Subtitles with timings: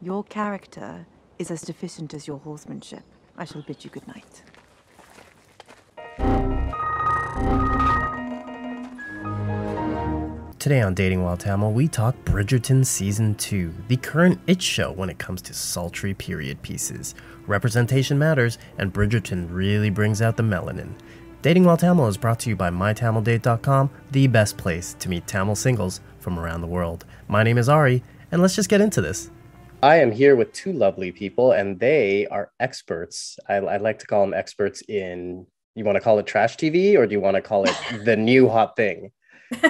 [0.00, 1.06] Your character
[1.40, 3.02] is as deficient as your horsemanship.
[3.36, 4.44] I shall bid you good night.
[10.60, 15.10] Today on Dating While Tamil, we talk Bridgerton Season 2, the current it show when
[15.10, 17.16] it comes to sultry period pieces.
[17.48, 20.92] Representation matters, and Bridgerton really brings out the melanin.
[21.42, 25.56] Dating While Tamil is brought to you by MyTamilDate.com, the best place to meet Tamil
[25.56, 27.04] singles from around the world.
[27.26, 29.30] My name is Ari, and let's just get into this.
[29.80, 33.38] I am here with two lovely people, and they are experts.
[33.48, 35.46] I, I like to call them experts in,
[35.76, 38.16] you want to call it trash TV, or do you want to call it the
[38.16, 39.12] new hot thing?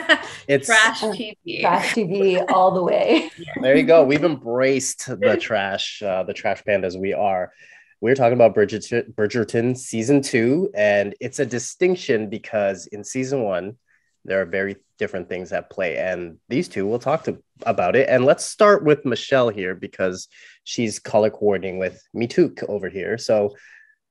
[0.48, 1.60] It's trash TV.
[1.60, 3.30] Trash TV all the way.
[3.60, 4.02] there you go.
[4.02, 7.52] We've embraced the trash, uh, the trash pandas as we are.
[8.00, 13.76] We're talking about Bridgerton, Bridgerton season two, and it's a distinction because in season one,
[14.24, 18.08] there are very different things at play, and these two will talk to, about it.
[18.08, 20.28] And let's start with Michelle here because
[20.64, 23.18] she's color coordinating with Mituk over here.
[23.18, 23.56] So,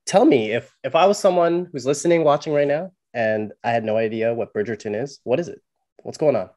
[0.06, 3.84] tell me if if I was someone who's listening, watching right now, and I had
[3.84, 5.60] no idea what Bridgerton is, what is it?
[6.02, 6.50] What's going on?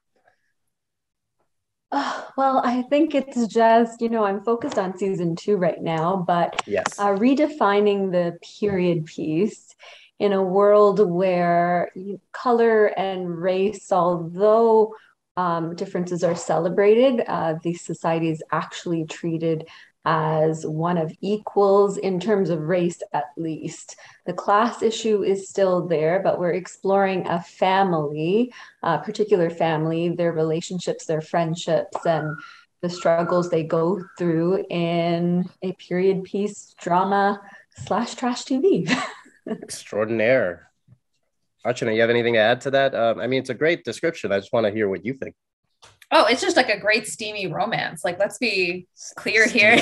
[1.94, 6.24] Oh, well, I think it's just, you know, I'm focused on season two right now,
[6.26, 9.71] but yes, uh, redefining the period piece
[10.22, 11.90] in a world where
[12.32, 14.94] color and race, although
[15.36, 19.68] um, differences are celebrated, uh, the society is actually treated
[20.06, 23.96] as one of equals in terms of race, at least.
[24.28, 30.34] The class issue is still there, but we're exploring a family, a particular family, their
[30.34, 32.38] relationships, their friendships, and
[32.84, 37.42] the struggles they go through in a period piece drama
[37.88, 38.88] slash trash TV.
[39.48, 40.72] Extraordinaire.
[41.66, 42.96] Archana, you have anything to add to that?
[42.96, 44.32] Um, I mean, it's a great description.
[44.32, 45.36] I just want to hear what you think.
[46.12, 48.04] Oh, it's just like a great steamy romance.
[48.04, 49.82] Like, let's be clear here.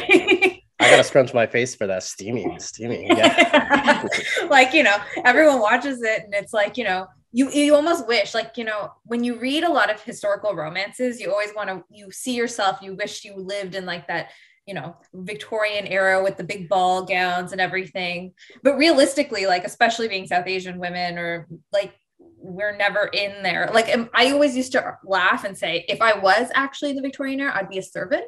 [0.81, 3.07] I gotta scrunch my face for that steamy, steamy.
[3.07, 4.05] Yeah.
[4.49, 8.33] like you know, everyone watches it, and it's like you know, you you almost wish,
[8.33, 11.83] like you know, when you read a lot of historical romances, you always want to,
[11.89, 14.30] you see yourself, you wish you lived in like that
[14.69, 18.33] you know Victorian era with the big ball gowns and everything.
[18.61, 23.71] But realistically, like especially being South Asian women or like we're never in there.
[23.73, 27.52] Like I always used to laugh and say, if I was actually the Victorian era,
[27.55, 28.25] I'd be a servant.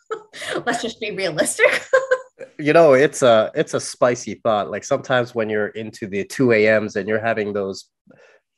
[0.64, 1.84] Let's just be realistic.
[2.58, 4.70] you know, it's a it's a spicy thought.
[4.70, 7.84] Like sometimes when you're into the two a.m.s and you're having those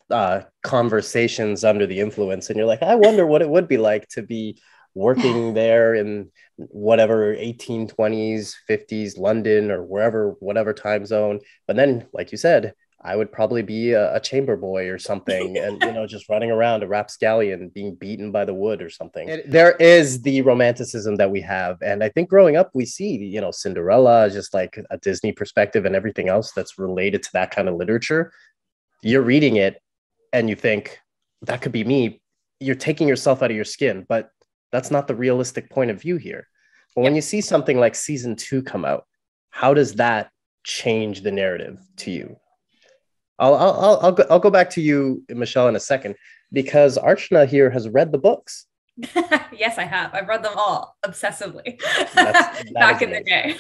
[0.08, 4.06] uh, conversations under the influence, and you're like, I wonder what it would be like
[4.10, 4.56] to be
[4.94, 12.30] working there in whatever 1820s 50s london or wherever whatever time zone but then like
[12.30, 12.74] you said
[13.04, 16.50] I would probably be a, a, chamber boy or something, and you know, just running
[16.50, 19.28] around a rapscallion, being beaten by the wood or something.
[19.28, 23.16] It, there is the romanticism that we have, and I think growing up, we see
[23.16, 27.50] you know Cinderella, just like a Disney perspective, and everything else that's related to that
[27.50, 28.32] kind of literature.
[29.02, 29.80] You're reading it,
[30.32, 30.98] and you think
[31.42, 32.22] that could be me.
[32.58, 34.30] You're taking yourself out of your skin, but
[34.72, 36.48] that's not the realistic point of view here.
[36.94, 39.06] But when you see something like season two come out,
[39.50, 40.30] how does that
[40.64, 42.36] change the narrative to you?
[43.38, 46.14] I'll I'll I'll go, I'll go back to you, Michelle, in a second
[46.52, 48.66] because Archana here has read the books.
[49.52, 50.14] yes, I have.
[50.14, 51.80] I've read them all obsessively
[52.14, 53.56] that back in the day.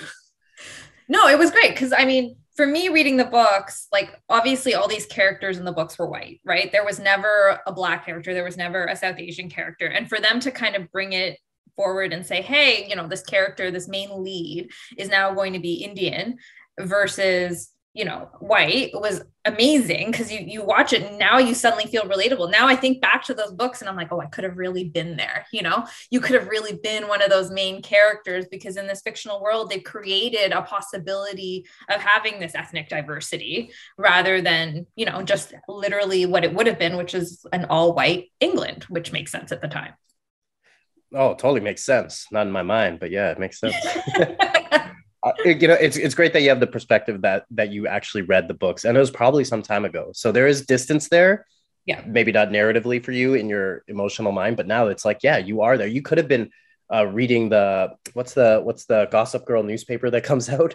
[1.08, 4.88] No, it was great because I mean, for me, reading the books, like obviously all
[4.88, 6.70] these characters in the books were white, right?
[6.70, 10.20] There was never a black character, there was never a South Asian character, and for
[10.20, 11.38] them to kind of bring it
[11.74, 15.58] forward and say, hey, you know, this character, this main lead, is now going to
[15.58, 16.36] be Indian
[16.78, 21.86] versus you know white was amazing because you you watch it and now you suddenly
[21.86, 22.50] feel relatable.
[22.50, 24.84] Now i think back to those books and i'm like oh i could have really
[24.84, 25.86] been there you know?
[26.10, 29.70] You could have really been one of those main characters because in this fictional world
[29.70, 36.26] they've created a possibility of having this ethnic diversity rather than you know just literally
[36.26, 39.62] what it would have been which is an all white england which makes sense at
[39.62, 39.94] the time.
[41.14, 42.26] Oh totally makes sense.
[42.32, 43.76] Not in my mind but yeah it makes sense
[45.44, 48.48] you know it's it's great that you have the perspective that that you actually read
[48.48, 50.10] the books and it was probably some time ago.
[50.12, 51.46] So there is distance there.
[51.86, 52.02] Yeah.
[52.06, 55.62] Maybe not narratively for you in your emotional mind but now it's like yeah you
[55.62, 55.86] are there.
[55.86, 56.50] You could have been
[56.92, 60.74] uh, reading the what's the what's the gossip girl newspaper that comes out?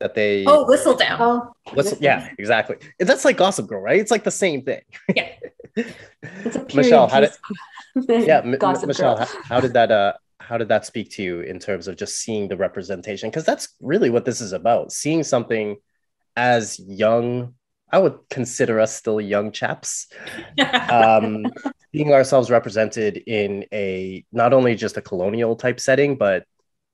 [0.00, 1.52] That they oh Whistledown oh.
[1.74, 2.76] What's yeah exactly.
[2.98, 4.00] That's like gossip girl right?
[4.00, 4.82] It's like the same thing.
[5.14, 5.32] Yeah.
[6.74, 7.32] Michelle how did
[8.06, 8.50] yeah M-
[8.86, 10.12] michelle how, how, did that uh
[10.48, 13.28] how did that speak to you in terms of just seeing the representation?
[13.28, 15.76] Because that's really what this is about seeing something
[16.36, 17.54] as young.
[17.92, 20.08] I would consider us still young chaps.
[20.90, 21.44] um,
[21.94, 26.44] seeing ourselves represented in a not only just a colonial type setting, but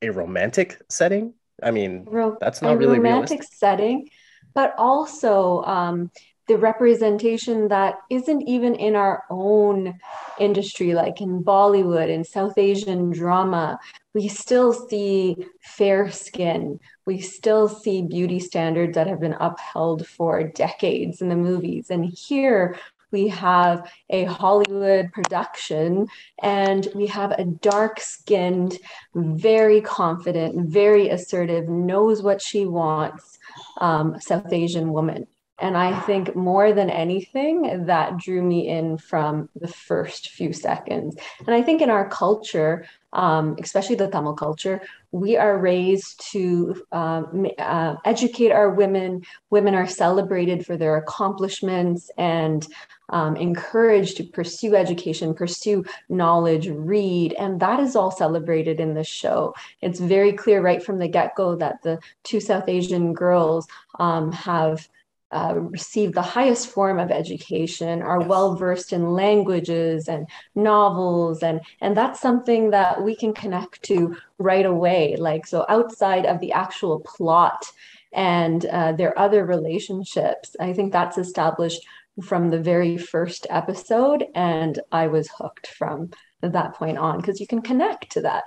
[0.02, 1.34] a romantic setting.
[1.62, 3.56] I mean, Ro- that's not really romantic realistic.
[3.56, 4.08] setting,
[4.52, 6.10] but also um,
[6.46, 9.98] the representation that isn't even in our own
[10.38, 13.78] industry, like in Bollywood and South Asian drama.
[14.12, 16.80] We still see fair skin.
[17.06, 21.90] We still see beauty standards that have been upheld for decades in the movies.
[21.90, 22.78] And here
[23.10, 26.08] we have a Hollywood production
[26.42, 28.76] and we have a dark skinned,
[29.14, 33.38] very confident, very assertive, knows what she wants
[33.80, 35.28] um, South Asian woman.
[35.60, 41.16] And I think more than anything, that drew me in from the first few seconds.
[41.46, 46.84] And I think in our culture, um, especially the Tamil culture, we are raised to
[46.90, 49.22] um, uh, educate our women.
[49.50, 52.66] Women are celebrated for their accomplishments and
[53.10, 57.32] um, encouraged to pursue education, pursue knowledge, read.
[57.34, 59.54] And that is all celebrated in the show.
[59.82, 63.68] It's very clear right from the get go that the two South Asian girls
[64.00, 64.88] um, have
[65.34, 68.28] uh, receive the highest form of education, are yes.
[68.28, 74.16] well versed in languages and novels, and and that's something that we can connect to
[74.38, 75.16] right away.
[75.16, 77.66] Like so, outside of the actual plot
[78.12, 81.82] and uh, their other relationships, I think that's established
[82.22, 86.10] from the very first episode, and I was hooked from
[86.40, 88.44] that point on because you can connect to that.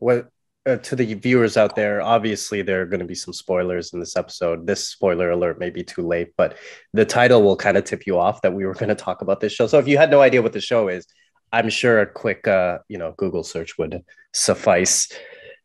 [0.00, 0.24] Well,
[0.66, 4.00] uh, to the viewers out there, obviously there are going to be some spoilers in
[4.00, 4.66] this episode.
[4.66, 6.56] This spoiler alert may be too late, but
[6.92, 9.40] the title will kind of tip you off that we were going to talk about
[9.40, 9.66] this show.
[9.66, 11.06] So if you had no idea what the show is,
[11.52, 15.10] I'm sure a quick, uh, you know, Google search would suffice.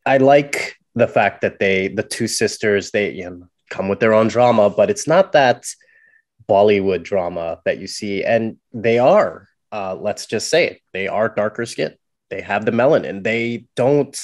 [0.06, 4.14] I like the fact that they, the two sisters, they you know, come with their
[4.14, 5.66] own drama, but it's not that
[6.48, 9.48] Bollywood drama that you see, and they are.
[9.72, 10.82] Uh, let's just say it.
[10.94, 11.96] They are darker skin.
[12.30, 13.24] They have the melanin.
[13.24, 14.18] They don't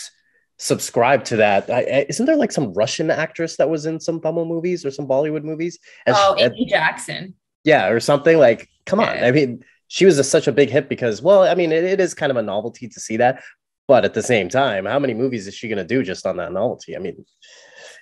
[0.62, 1.70] subscribe to that.
[1.70, 5.08] I, isn't there like some Russian actress that was in some Tamil movies or some
[5.08, 5.80] Bollywood movies?
[6.06, 7.34] And oh, she, Amy Jackson.
[7.64, 8.70] Yeah, or something like.
[8.86, 9.12] Come yeah.
[9.12, 11.84] on, I mean, she was a, such a big hit because, well, I mean, it,
[11.84, 13.44] it is kind of a novelty to see that,
[13.88, 16.38] but at the same time, how many movies is she going to do just on
[16.38, 16.96] that novelty?
[16.96, 17.24] I mean,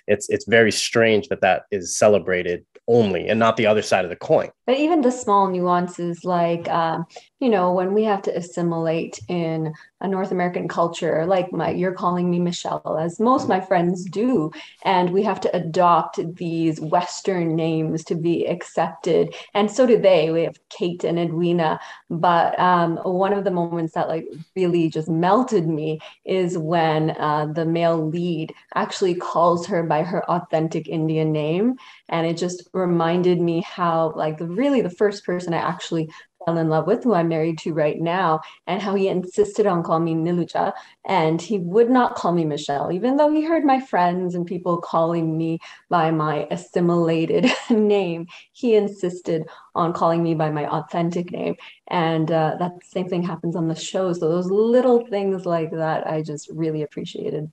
[0.06, 4.10] it's it's very strange that that is celebrated only and not the other side of
[4.10, 4.50] the coin.
[4.66, 7.04] But even the small nuances, like um,
[7.40, 9.72] you know, when we have to assimilate in
[10.02, 14.50] a North American culture, like my you're calling me Michelle, as most my friends do,
[14.84, 20.30] and we have to adopt these Western names to be accepted, and so do they.
[20.30, 25.08] We have Kate and Edwina, but um, one of the moments that like really just
[25.08, 31.32] melted me is when uh, the male lead actually calls her by her authentic Indian
[31.32, 31.76] name,
[32.10, 36.10] and it just reminded me how like really the first person I actually
[36.44, 39.82] fell in love with, who I'm married to right now, and how he insisted on
[39.82, 40.72] calling me Niluja.
[41.04, 44.78] And he would not call me Michelle, even though he heard my friends and people
[44.78, 45.58] calling me
[45.88, 48.26] by my assimilated name.
[48.52, 49.44] He insisted
[49.74, 51.56] on calling me by my authentic name.
[51.88, 54.12] And uh, that same thing happens on the show.
[54.12, 57.50] So those little things like that, I just really appreciated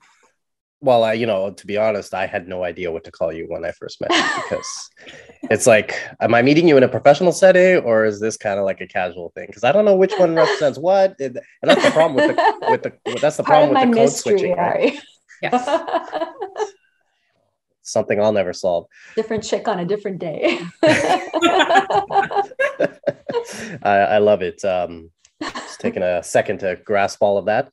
[0.80, 3.46] well, I, you know, to be honest, I had no idea what to call you
[3.48, 4.90] when I first met you because
[5.50, 8.66] it's like, am I meeting you in a professional setting or is this kind of
[8.66, 9.48] like a casual thing?
[9.48, 12.84] Because I don't know which one represents what, and that's the problem with the with
[12.84, 14.56] the that's the problem with the code mystery, switching.
[14.56, 15.00] Right?
[15.42, 15.68] Yes.
[17.82, 18.86] Something I'll never solve.
[19.16, 20.60] Different chick on a different day.
[23.82, 24.64] I, I love it.
[24.66, 25.10] Um,
[25.42, 27.72] just taking a second to grasp all of that.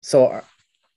[0.00, 0.42] So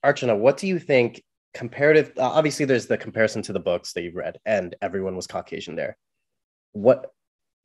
[0.04, 1.22] Archana, what do you think
[1.54, 2.12] comparative?
[2.16, 5.76] Uh, obviously, there's the comparison to the books that you've read, and everyone was Caucasian
[5.76, 5.96] there.
[6.72, 7.12] What,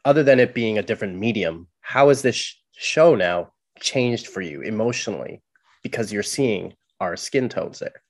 [0.05, 4.41] other than it being a different medium, how has this sh- show now changed for
[4.41, 5.41] you emotionally
[5.83, 8.01] because you're seeing our skin tones there?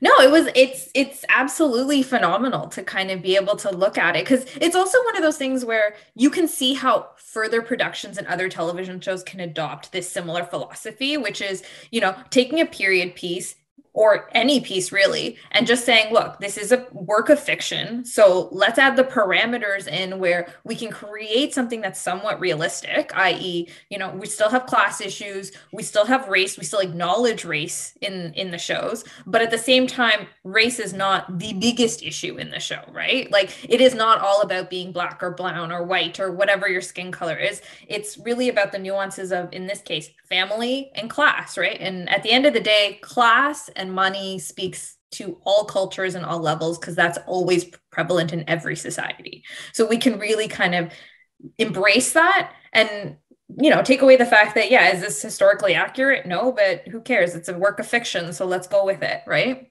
[0.00, 4.16] No it was it's it's absolutely phenomenal to kind of be able to look at
[4.16, 8.18] it because it's also one of those things where you can see how further productions
[8.18, 12.66] and other television shows can adopt this similar philosophy which is you know taking a
[12.66, 13.56] period piece
[13.94, 18.48] or any piece really and just saying look this is a work of fiction so
[18.52, 23.98] let's add the parameters in where we can create something that's somewhat realistic i.e you
[23.98, 28.32] know we still have class issues we still have race we still acknowledge race in
[28.34, 32.50] in the shows but at the same time race is not the biggest issue in
[32.50, 33.30] the show right?
[33.30, 36.80] Like it is not all about being black or brown or white or whatever your
[36.80, 37.62] skin color is.
[37.88, 41.76] It's really about the nuances of in this case family and class right?
[41.80, 46.14] And at the end of the day class and and money speaks to all cultures
[46.14, 49.44] and all levels because that's always prevalent in every society.
[49.72, 50.90] So we can really kind of
[51.58, 53.16] embrace that and
[53.60, 56.24] you know, take away the fact that, yeah, is this historically accurate?
[56.24, 57.34] No, but who cares?
[57.34, 58.32] It's a work of fiction.
[58.32, 59.20] So let's go with it.
[59.26, 59.70] Right.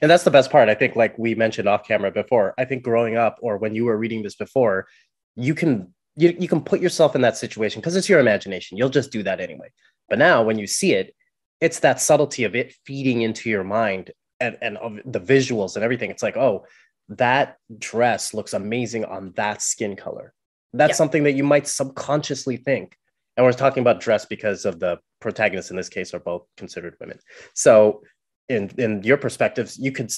[0.00, 0.68] And that's the best part.
[0.68, 3.86] I think, like we mentioned off camera before, I think growing up or when you
[3.86, 4.86] were reading this before,
[5.34, 8.78] you can you, you can put yourself in that situation because it's your imagination.
[8.78, 9.72] You'll just do that anyway.
[10.08, 11.14] But now when you see it,
[11.62, 15.84] it's that subtlety of it feeding into your mind and, and of the visuals and
[15.84, 16.10] everything.
[16.10, 16.66] It's like, oh,
[17.08, 20.34] that dress looks amazing on that skin color.
[20.72, 20.96] That's yeah.
[20.96, 22.96] something that you might subconsciously think.
[23.36, 26.96] And we're talking about dress because of the protagonists in this case are both considered
[27.00, 27.20] women.
[27.54, 28.02] So
[28.48, 30.10] in in your perspectives, you could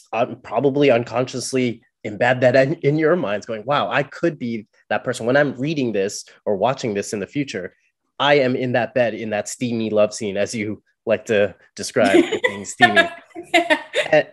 [0.43, 5.27] probably unconsciously embed that in, in your minds, going, "Wow, I could be that person."
[5.27, 7.75] When I'm reading this or watching this in the future,
[8.19, 12.25] I am in that bed in that steamy love scene, as you like to describe
[12.47, 13.09] being steamy.
[14.13, 14.29] and,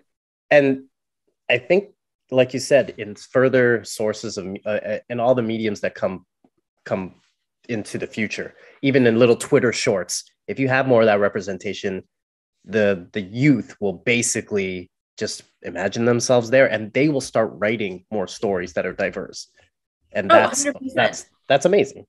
[0.49, 0.83] and,
[1.49, 1.89] I think,
[2.29, 6.25] like you said, in further sources of uh, uh, in all the mediums that come
[6.85, 7.15] come
[7.67, 12.03] into the future, even in little Twitter shorts, if you have more of that representation,
[12.63, 18.27] the the youth will basically just imagine themselves there and they will start writing more
[18.27, 19.49] stories that are diverse.
[20.13, 22.05] And oh, that's that's that's amazing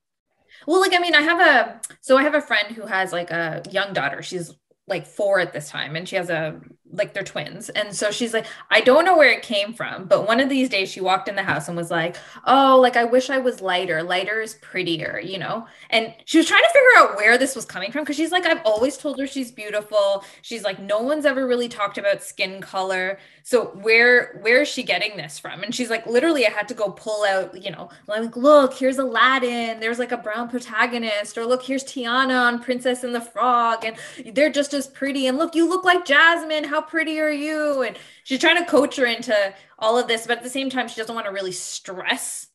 [0.66, 3.30] well like i mean i have a so i have a friend who has like
[3.30, 4.22] a young daughter.
[4.22, 4.54] She's
[4.88, 6.60] like four at this time and she has a
[6.92, 7.68] like they're twins.
[7.70, 10.68] And so she's like i don't know where it came from but one of these
[10.68, 13.60] days she walked in the house and was like oh like i wish i was
[13.60, 14.02] lighter.
[14.02, 15.66] Lighter is prettier you know?
[15.90, 18.46] And she was trying to figure out where this was coming from because she's like
[18.46, 20.24] i've always told her she's beautiful.
[20.42, 23.18] She's like no one's ever really talked about skin color.
[23.42, 25.62] So where where is she getting this from?
[25.62, 28.98] And she's like literally i had to go pull out you know like look here's
[28.98, 29.80] aladdin.
[29.80, 31.38] There's like a brown protagonist.
[31.38, 33.84] Or look here's tiana on princess and the frog.
[33.84, 33.96] And
[34.34, 35.26] they're just as pretty.
[35.26, 36.64] And look you look like jasmine.
[36.64, 40.38] How pretty are you and she's trying to coach her into all of this but
[40.38, 42.48] at the same time she doesn't want to really stress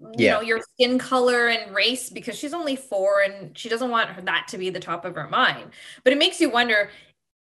[0.00, 0.34] you yeah.
[0.34, 4.46] know your skin color and race because she's only four and she doesn't want that
[4.48, 5.70] to be the top of her mind
[6.04, 6.90] but it makes you wonder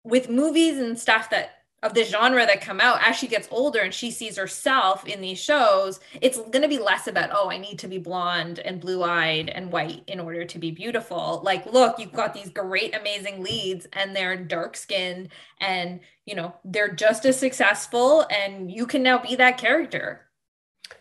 [0.03, 3.79] with movies and stuff that of the genre that come out as she gets older
[3.79, 7.57] and she sees herself in these shows it's going to be less about oh i
[7.57, 11.41] need to be blonde and blue-eyed and white in order to be beautiful.
[11.43, 16.55] Like look you've got these great amazing leads and they're dark skinned and you know
[16.65, 20.29] they're just as successful and you can now be that character.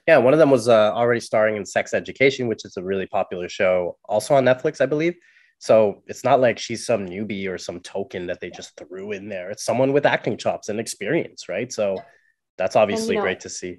[0.06, 3.06] Yeah one of them was uh, already starring in sex education which is a really
[3.06, 5.14] popular show also on netflix i believe
[5.58, 9.28] so it's not like she's some newbie or some token that they just threw in
[9.28, 9.50] there.
[9.50, 11.72] It's someone with acting chops and experience, right?
[11.72, 11.96] So
[12.56, 13.78] that's obviously you know, great to see.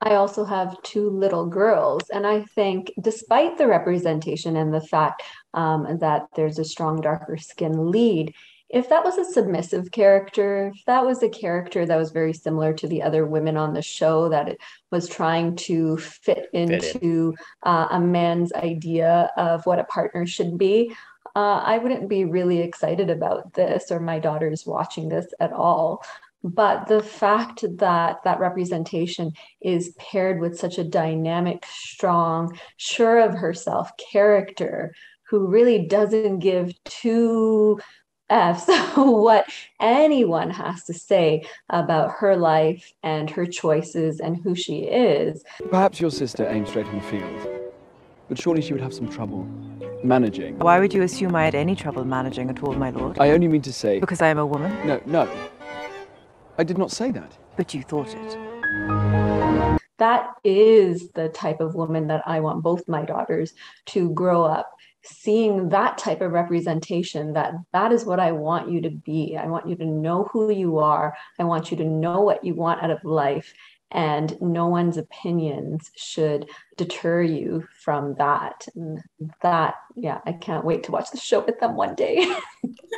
[0.00, 5.22] I also have two little girls, and I think, despite the representation and the fact
[5.54, 8.34] um, that there's a strong darker skin lead,
[8.72, 12.72] if that was a submissive character, if that was a character that was very similar
[12.72, 14.58] to the other women on the show, that it
[14.90, 20.94] was trying to fit into uh, a man's idea of what a partner should be,
[21.36, 26.02] uh, I wouldn't be really excited about this or my daughters watching this at all.
[26.42, 33.34] But the fact that that representation is paired with such a dynamic, strong, sure of
[33.34, 34.94] herself character
[35.28, 37.78] who really doesn't give two
[38.32, 39.44] F's what
[39.78, 45.44] anyone has to say about her life and her choices and who she is.
[45.70, 47.48] Perhaps your sister aimed straight in the field,
[48.28, 49.46] but surely she would have some trouble
[50.02, 50.58] managing.
[50.58, 53.18] Why would you assume I had any trouble managing at all, my lord?
[53.18, 54.00] I only mean to say.
[54.00, 54.74] Because I am a woman?
[54.86, 55.30] No, no.
[56.56, 57.36] I did not say that.
[57.56, 59.78] But you thought it.
[59.98, 63.52] That is the type of woman that I want both my daughters
[63.86, 64.72] to grow up
[65.04, 69.36] seeing that type of representation that that is what i want you to be.
[69.36, 71.16] I want you to know who you are.
[71.38, 73.52] I want you to know what you want out of life
[73.90, 78.66] and no one's opinions should deter you from that.
[78.74, 79.00] And
[79.42, 82.34] that yeah i can't wait to watch the show with them one day.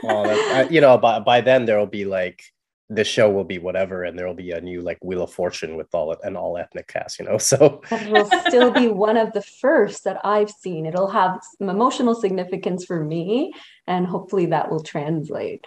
[0.06, 2.53] Oh, you know by, by then there'll be like
[2.90, 5.76] the show will be whatever and there will be a new like wheel of fortune
[5.76, 7.80] with all an all ethnic cast you know so.
[7.90, 10.86] It will still be one of the first that i've seen.
[10.86, 13.52] It'll have some emotional significance for me
[13.86, 15.64] and hopefully that will translate.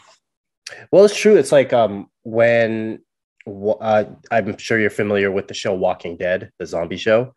[0.91, 1.35] Well it's true.
[1.35, 2.99] It's like um when
[3.47, 7.33] uh, i'm sure you're familiar with the show walking dead the zombie show.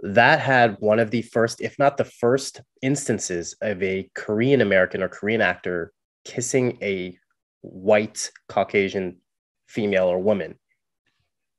[0.00, 5.02] That had one of the first if not the first instances of a korean american
[5.02, 5.92] or korean actor
[6.24, 7.18] kissing a
[7.60, 9.18] white Caucasian
[9.66, 10.58] female or woman.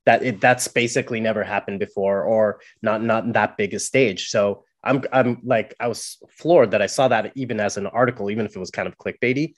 [0.06, 4.29] That it, that's basically never happened before, or not not that big a stage.
[4.29, 8.32] So I'm I'm like I was floored that I saw that even as an article,
[8.32, 9.53] even if it was kind of clickbaity.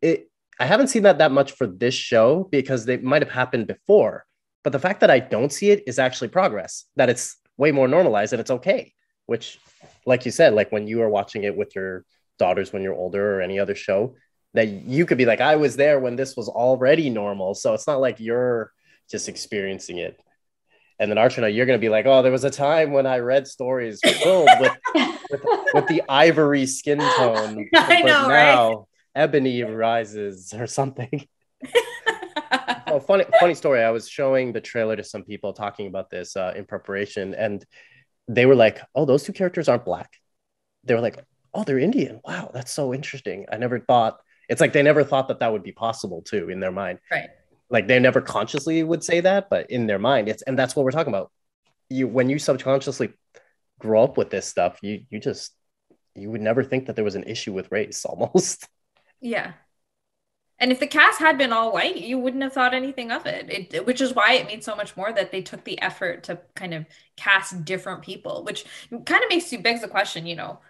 [0.00, 3.66] It I haven't seen that that much for this show because they might have happened
[3.66, 4.24] before.
[4.64, 6.84] But the fact that I don't see it is actually progress.
[6.96, 8.92] That it's way more normalized and it's okay.
[9.26, 9.58] which
[10.06, 12.04] like you said like when you are watching it with your
[12.38, 14.14] daughters when you're older or any other show
[14.54, 17.86] that you could be like i was there when this was already normal so it's
[17.86, 18.72] not like you're
[19.10, 20.18] just experiencing it
[21.02, 23.18] and then Archana, you're going to be like, oh, there was a time when I
[23.18, 24.72] read stories filled with,
[25.30, 25.42] with,
[25.74, 27.68] with, the ivory skin tone.
[27.74, 28.78] I know, now right?
[29.16, 31.26] ebony rises or something.
[32.86, 33.82] oh, funny, funny story.
[33.82, 37.64] I was showing the trailer to some people talking about this uh, in preparation, and
[38.28, 40.12] they were like, oh, those two characters aren't black.
[40.84, 41.18] They were like,
[41.52, 42.20] oh, they're Indian.
[42.24, 43.46] Wow, that's so interesting.
[43.50, 46.60] I never thought, it's like they never thought that that would be possible too in
[46.60, 46.98] their mind.
[47.10, 47.30] Right
[47.72, 50.84] like they never consciously would say that but in their mind it's and that's what
[50.84, 51.32] we're talking about
[51.88, 53.12] you when you subconsciously
[53.80, 55.52] grow up with this stuff you you just
[56.14, 58.68] you would never think that there was an issue with race almost
[59.20, 59.52] yeah
[60.58, 63.74] and if the cast had been all white you wouldn't have thought anything of it.
[63.74, 66.38] it which is why it means so much more that they took the effort to
[66.54, 66.84] kind of
[67.16, 70.60] cast different people which kind of makes you begs the question you know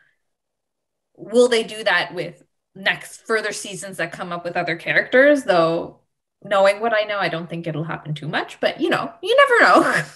[1.17, 2.43] will they do that with
[2.75, 6.01] next further seasons that come up with other characters though
[6.45, 9.37] knowing what I know, I don't think it'll happen too much, but you know, you
[9.37, 10.03] never know.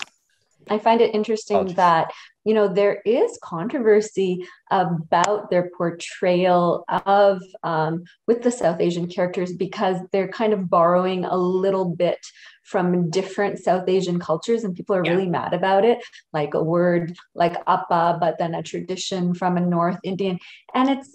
[0.68, 1.76] I find it interesting just...
[1.76, 2.10] that,
[2.44, 9.52] you know, there is controversy about their portrayal of um, with the South Asian characters
[9.52, 12.18] because they're kind of borrowing a little bit
[12.64, 15.12] from different South Asian cultures, and people are yeah.
[15.12, 15.98] really mad about it.
[16.32, 20.40] Like a word like appa, but then a tradition from a North Indian.
[20.74, 21.14] And it's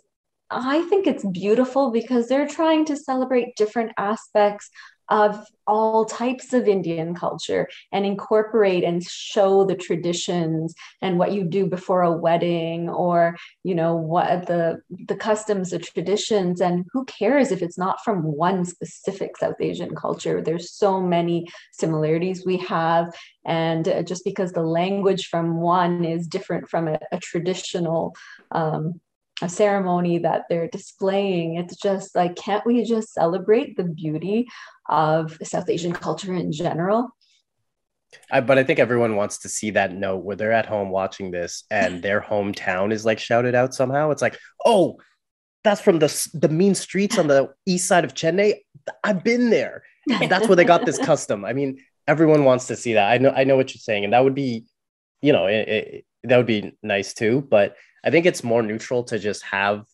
[0.51, 4.69] I think it's beautiful because they're trying to celebrate different aspects
[5.11, 11.43] of all types of Indian culture and incorporate and show the traditions and what you
[11.43, 16.61] do before a wedding or you know what the the customs the traditions.
[16.61, 20.41] And who cares if it's not from one specific South Asian culture?
[20.41, 23.13] There's so many similarities we have.
[23.45, 28.15] And uh, just because the language from one is different from a, a traditional
[28.51, 29.01] um,
[29.41, 31.55] a ceremony that they're displaying.
[31.55, 34.47] It's just like, can't we just celebrate the beauty
[34.89, 37.09] of South Asian culture in general?
[38.29, 41.31] I, but I think everyone wants to see that note where they're at home watching
[41.31, 44.11] this and their hometown is like shouted out somehow.
[44.11, 44.97] It's like, oh,
[45.63, 48.55] that's from the the mean streets on the east side of Chennai.
[49.03, 49.83] I've been there.
[50.07, 51.45] That's where they got this custom.
[51.45, 53.11] I mean, everyone wants to see that.
[53.11, 54.65] I know I know what you're saying, and that would be,
[55.21, 57.47] you know, it, it, that would be nice too.
[57.49, 59.85] But I think it's more neutral to just have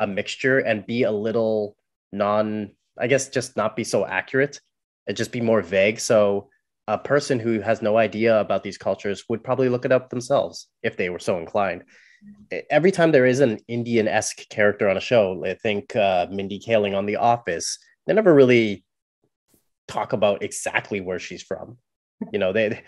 [0.00, 1.76] a mixture and be a little
[2.12, 4.60] non, I guess, just not be so accurate
[5.06, 6.00] and just be more vague.
[6.00, 6.48] So
[6.88, 10.68] a person who has no idea about these cultures would probably look it up themselves
[10.82, 11.84] if they were so inclined.
[12.70, 16.60] Every time there is an Indian esque character on a show, I think uh, Mindy
[16.60, 18.84] Kaling on The Office, they never really
[19.88, 21.78] talk about exactly where she's from
[22.32, 22.82] you know they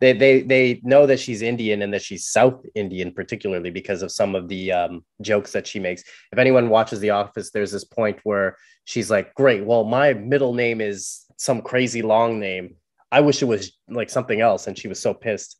[0.00, 4.12] they they they know that she's indian and that she's south indian particularly because of
[4.12, 6.02] some of the um, jokes that she makes.
[6.32, 10.54] If anyone watches the office there's this point where she's like great well my middle
[10.54, 12.76] name is some crazy long name.
[13.10, 14.66] I wish it was like something else.
[14.66, 15.58] And she was so pissed.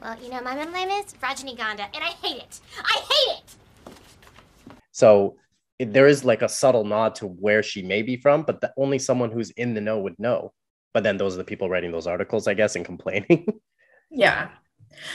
[0.00, 2.60] Well you know my middle name is rajinigonda and i hate it.
[2.78, 3.96] I hate it!
[4.92, 5.36] So
[5.80, 8.98] there is like a subtle nod to where she may be from but the, only
[8.98, 10.52] someone who's in the know would know
[10.94, 13.46] but then those are the people writing those articles i guess and complaining.
[14.10, 14.48] Yeah.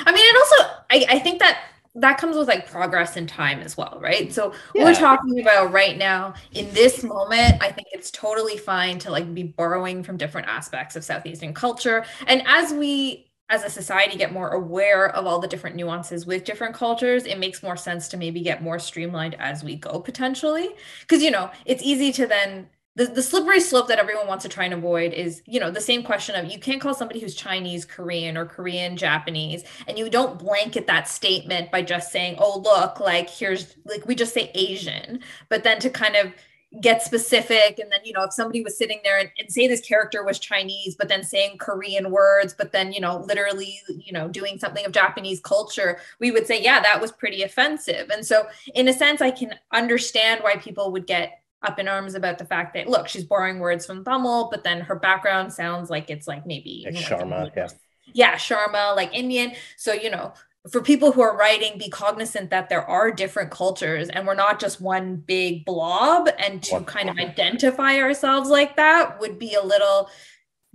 [0.06, 0.56] I mean and also
[0.90, 1.62] I, I think that
[1.96, 4.32] that comes with like progress in time as well right?
[4.32, 4.84] So yeah.
[4.84, 9.34] we're talking about right now in this moment i think it's totally fine to like
[9.34, 12.06] be borrowing from different aspects of South Asian culture.
[12.28, 16.44] And as we as a society get more aware of all the different nuances with
[16.44, 20.70] different cultures it makes more sense to maybe get more streamlined as we go potentially.
[21.02, 22.68] Because you know it's easy to then
[23.00, 25.80] the, the slippery slope that everyone wants to try and avoid is you know the
[25.80, 30.10] same question of you can't call somebody who's chinese korean or korean japanese and you
[30.10, 34.52] don't blanket that statement by just saying oh look like here's like we just say
[34.54, 35.22] asian.
[35.48, 36.34] But then to kind of
[36.82, 39.82] get specific and then you know if somebody was sitting there and, and say this
[39.82, 44.28] character was chinese but then saying korean words but then you know literally you know
[44.28, 48.10] doing something of japanese culture we would say yeah that was pretty offensive.
[48.12, 52.16] And so in a sense i can understand why people would get up in arms
[52.16, 55.90] about the fact that look, she's borrowing words from Tamil, but then her background sounds
[55.90, 57.68] like it's like maybe like Sharma, yeah.
[58.14, 59.52] Yeah, Sharma, like Indian.
[59.78, 60.34] So, you know,
[60.72, 64.60] for people who are writing, be cognizant that there are different cultures and we're not
[64.60, 66.30] just one big blob.
[66.38, 70.10] And to kind of identify ourselves like that would be a little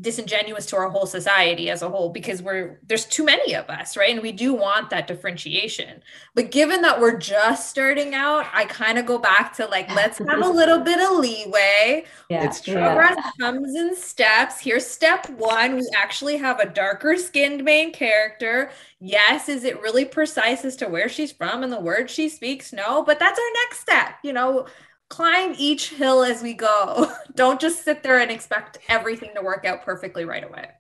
[0.01, 3.97] disingenuous to our whole society as a whole because we're there's too many of us
[3.97, 4.11] right?
[4.11, 6.03] And we do want that differentiation.
[6.35, 10.19] But given that we're just starting out i kind of go back to like let's
[10.19, 12.05] have a little bit of leeway.
[12.29, 12.45] Yeah.
[12.45, 12.75] It's true.
[12.75, 14.59] progress comes in steps.
[14.59, 15.77] Here's step one.
[15.77, 18.73] We actually have a darker skinned main character.
[18.99, 22.73] Yes is it really precise as to where she's from and the words she speaks?
[22.73, 24.67] No but that's our next step you know
[25.14, 27.09] climb each hill as we go.
[27.37, 30.70] Don't just sit there and expect everything to work out perfectly right away.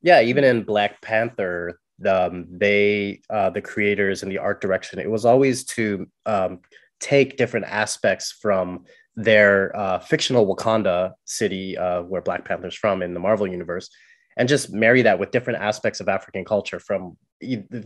[0.00, 1.78] Yeah, even in Black Panther,
[2.08, 6.60] um, they uh, the creators and the art direction, it was always to um,
[7.00, 13.12] take different aspects from their uh, fictional Wakanda city, uh, where Black Panther's from in
[13.12, 13.90] the Marvel universe,
[14.38, 17.18] and just marry that with different aspects of African culture from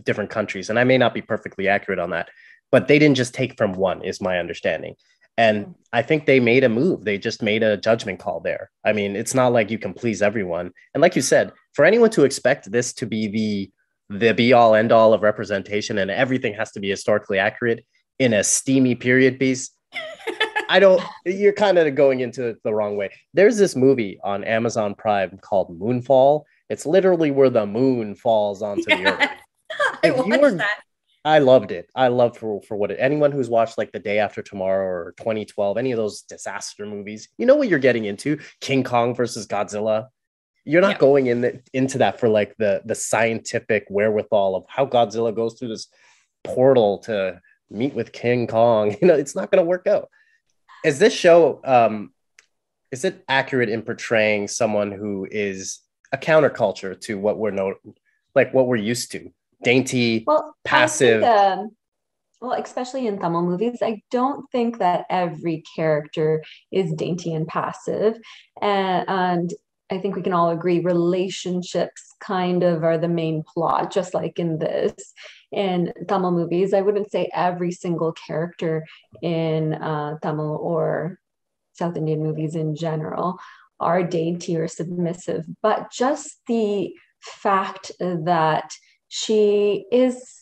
[0.05, 0.69] different countries.
[0.69, 2.29] And I may not be perfectly accurate on that,
[2.71, 4.95] but they didn't just take from one, is my understanding.
[5.37, 5.75] And mm.
[5.93, 7.05] I think they made a move.
[7.05, 8.71] They just made a judgment call there.
[8.85, 10.71] I mean, it's not like you can please everyone.
[10.93, 13.71] And like you said, for anyone to expect this to be the
[14.09, 17.85] the be all end all of representation and everything has to be historically accurate
[18.19, 19.71] in a steamy period piece,
[20.69, 21.01] I don't.
[21.25, 23.09] You're kind of going into it the wrong way.
[23.33, 26.43] There's this movie on Amazon Prime called Moonfall.
[26.69, 29.29] It's literally where the moon falls onto the earth.
[30.03, 30.81] I If you watched that.
[31.27, 31.89] I loved it.
[31.93, 35.13] I loved for for what it, anyone who's watched like The Day After Tomorrow or
[35.17, 38.39] 2012, any of those disaster movies, you know what you're getting into.
[38.61, 40.07] King Kong versus Godzilla.
[40.63, 40.99] You're not Yeah.
[40.99, 45.55] going in the, into that for like the the scientific wherewithal of how Godzilla goes
[45.55, 45.87] through this
[46.45, 48.95] portal to meet with King Kong.
[49.01, 50.09] You know, it's not going to work out.
[50.85, 52.13] Is this show um
[52.89, 55.81] is it accurate in portraying someone who is
[56.13, 57.73] a counterculture to what we're know
[58.33, 59.29] like what we're used to?
[59.63, 61.21] Dainty, Well, passive.
[61.21, 61.69] think, um,
[62.41, 68.19] well, especially in Tamil movies, I don't think that every character is dainty and passive.
[68.61, 69.53] And, and
[69.89, 74.37] I think we can all agree relationships kind of are the main plot, just like
[74.37, 74.93] in this.
[75.51, 78.85] In Tamil movies, I wouldn't say every single character
[79.21, 81.19] in uh, Tamil or
[81.73, 83.39] South Indian movies in general
[83.79, 88.71] are dainty or submissive, but just the fact that
[89.07, 90.33] she is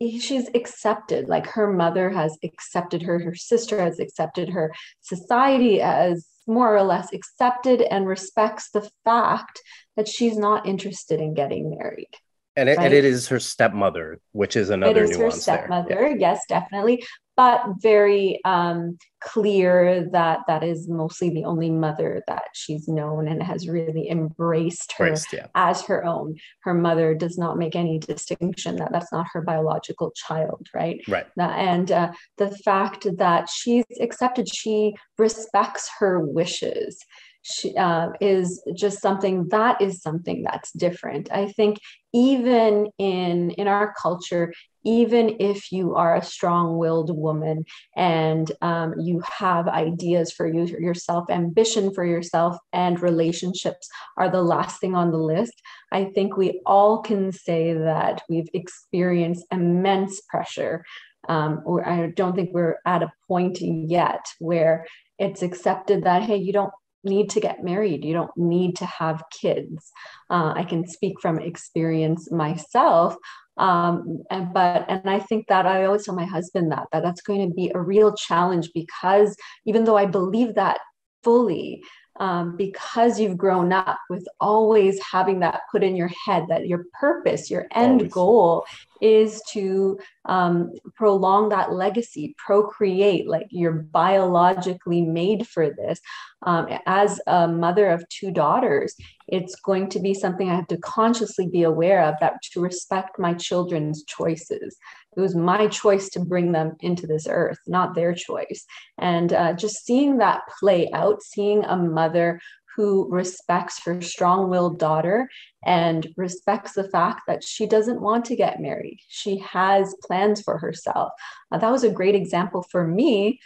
[0.00, 6.26] she's accepted like her mother has accepted her her sister has accepted her society as
[6.46, 9.60] more or less accepted and respects the fact
[9.96, 12.10] that she's not interested in getting married
[12.56, 16.16] and it, and it is her stepmother, which is another it is her stepmother.
[16.18, 17.04] Yes definitely
[17.36, 23.42] but very um, clear that that is mostly the only mother that she's known and
[23.42, 25.46] has really embraced her Christ, yeah.
[25.54, 30.12] as her own her mother does not make any distinction that that's not her biological
[30.12, 31.26] child right Right.
[31.36, 36.98] And uh, the fact that she's accepted she respects her wishes
[37.42, 41.78] she uh, is just something that is something that's different i think
[42.16, 44.50] even in in our culture
[44.84, 47.64] even if you are a strong-willed woman
[47.96, 54.42] and um, you have ideas for you yourself ambition for yourself and relationships are the
[54.42, 55.52] last thing on the list
[55.92, 60.84] i think we all can say that we've experienced immense pressure.
[61.28, 64.86] Um, i don't think we're at a point yet where
[65.18, 66.72] it's accepted that hey you don't
[67.06, 68.04] need to get married.
[68.04, 69.90] You don't need to have kids.
[70.28, 73.16] Uh, i can speak from experience myself.
[73.58, 77.22] Um, and but and i think that i always tell my husband that that that's
[77.22, 80.78] going to be a real challenge because even though i believe that
[81.24, 81.82] fully
[82.18, 86.84] um, because you've grown up with always having that put in your head that your
[87.00, 88.12] purpose your end Always.
[88.12, 88.66] goal
[89.00, 96.00] is to um, prolong that legacy procreate like you're biologically made for this
[96.42, 98.94] um, as a mother of two daughters
[99.28, 103.18] it's going to be something I have to consciously be aware of that to respect
[103.18, 104.76] my children's choices.
[105.16, 108.64] It was my choice to bring them into this earth, not their choice.
[108.98, 112.40] And uh, just seeing that play out, seeing a mother
[112.76, 115.28] who respects her strong willed daughter
[115.64, 118.98] and respects the fact that she doesn't want to get married.
[119.08, 121.12] She has plans for herself.
[121.50, 123.40] Uh, that was a great example for me.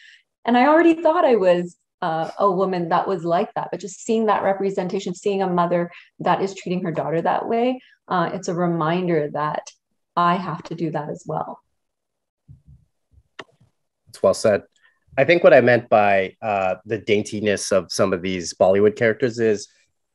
[0.45, 3.69] And I already thought I was uh, a woman that was like that.
[3.71, 7.81] But just seeing that representation, seeing a mother that is treating her daughter that way,
[8.09, 9.71] uh, it's a reminder that
[10.17, 11.61] I have to do that as well.
[14.09, 14.63] It's well said.
[15.19, 19.39] I think what I meant by uh, the daintiness of some of these Bollywood characters
[19.39, 19.69] is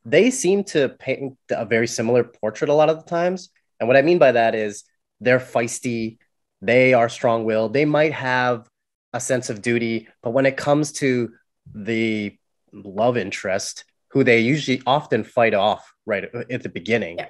[0.03, 3.49] they seem to paint a very similar portrait a lot of the times.
[3.79, 4.83] And what I mean by that is
[5.19, 6.17] they're feisty,
[6.61, 8.67] they are strong willed, they might have
[9.13, 11.31] a sense of duty, but when it comes to
[11.73, 12.37] the
[12.71, 17.17] love interest who they usually often fight off right at the beginning.
[17.17, 17.29] Yeah.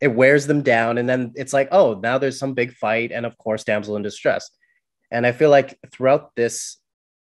[0.00, 3.24] It wears them down, and then it's like, oh, now there's some big fight, and
[3.24, 4.50] of course, damsel in distress.
[5.10, 6.78] And I feel like throughout this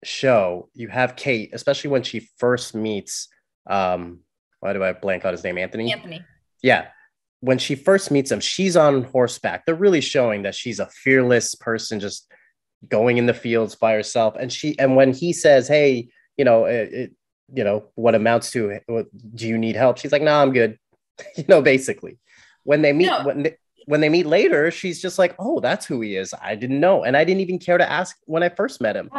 [0.03, 3.27] show, you have Kate, especially when she first meets,
[3.69, 4.19] um,
[4.59, 5.57] why do I blank on his name?
[5.57, 5.91] Anthony.
[5.91, 6.23] Anthony.
[6.61, 6.87] Yeah.
[7.41, 9.65] When she first meets him, she's on horseback.
[9.65, 12.31] They're really showing that she's a fearless person, just
[12.87, 14.35] going in the fields by herself.
[14.39, 17.11] And she, and when he says, "Hey, you know, it, it
[17.53, 18.79] you know, what amounts to,
[19.35, 20.79] do you need help?" She's like, "No, nah, I'm good."
[21.35, 22.17] you know, basically.
[22.63, 23.23] When they meet, no.
[23.23, 26.33] when they, when they meet later, she's just like, "Oh, that's who he is.
[26.41, 29.11] I didn't know, and I didn't even care to ask when I first met him."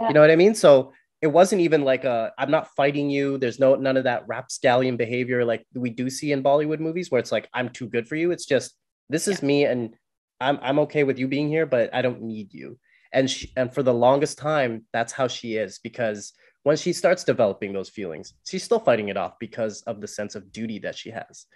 [0.00, 0.08] Yeah.
[0.08, 0.54] You know what I mean?
[0.54, 3.38] So it wasn't even like a I'm not fighting you.
[3.38, 7.18] There's no none of that rapscallion behavior like we do see in Bollywood movies where
[7.18, 8.30] it's like I'm too good for you.
[8.30, 8.74] It's just
[9.08, 9.46] this is yeah.
[9.46, 9.94] me and
[10.40, 12.78] I'm I'm okay with you being here, but I don't need you.
[13.12, 16.32] And she, and for the longest time, that's how she is because
[16.62, 20.34] when she starts developing those feelings, she's still fighting it off because of the sense
[20.34, 21.46] of duty that she has.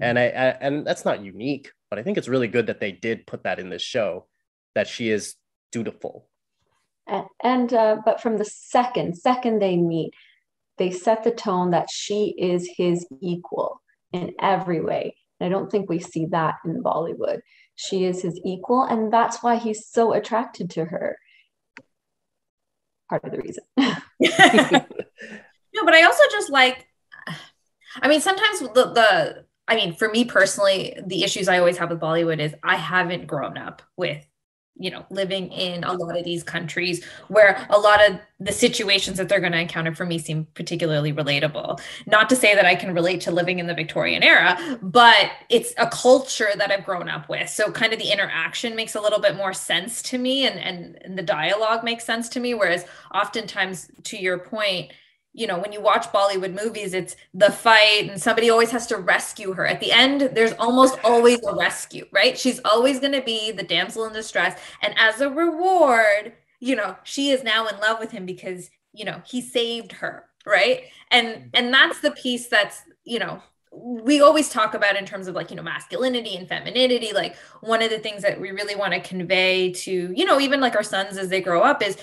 [0.00, 2.90] And I, I and that's not unique, but I think it's really good that they
[2.92, 4.26] did put that in this show
[4.74, 5.36] that she is
[5.70, 6.28] dutiful
[7.06, 10.12] and, and uh, but from the second second they meet
[10.78, 13.80] they set the tone that she is his equal
[14.12, 15.16] in every way.
[15.40, 17.40] And i don't think we see that in bollywood.
[17.76, 21.18] She is his equal and that's why he's so attracted to her.
[23.08, 23.64] Part of the reason.
[25.74, 26.86] No but i also just like
[28.00, 31.90] i mean sometimes the, the i mean for me personally the issues i always have
[31.90, 34.24] with bollywood is i haven't grown up with
[34.76, 39.16] you know living in a lot of these countries where a lot of the situations
[39.16, 41.80] that they're going to encounter for me seem particularly relatable.
[42.06, 45.72] Not to say that i can relate to living in the victorian era but it's
[45.78, 47.48] a culture that i've grown up with.
[47.48, 50.98] So kind of the interaction makes a little bit more sense to me and and,
[51.02, 52.54] and the dialogue makes sense to me.
[52.54, 54.92] Whereas oftentimes to your point
[55.34, 58.96] you know, when you watch Bollywood movies, it's the fight and somebody always has to
[58.96, 59.66] rescue her.
[59.66, 62.38] At the end, there's almost always a rescue, right?
[62.38, 64.58] She's always going to be the damsel in distress.
[64.80, 69.04] And as a reward, you know, she is now in love with him because, you
[69.04, 70.84] know, he saved her, right?
[71.10, 71.48] And mm-hmm.
[71.54, 73.42] and that's the piece that's, you know,
[73.72, 77.82] we always talk about in terms of like you know masculinity and femininity like one
[77.82, 80.82] of the things that we really want to convey to you know even like our
[80.84, 81.98] sons as they grow up is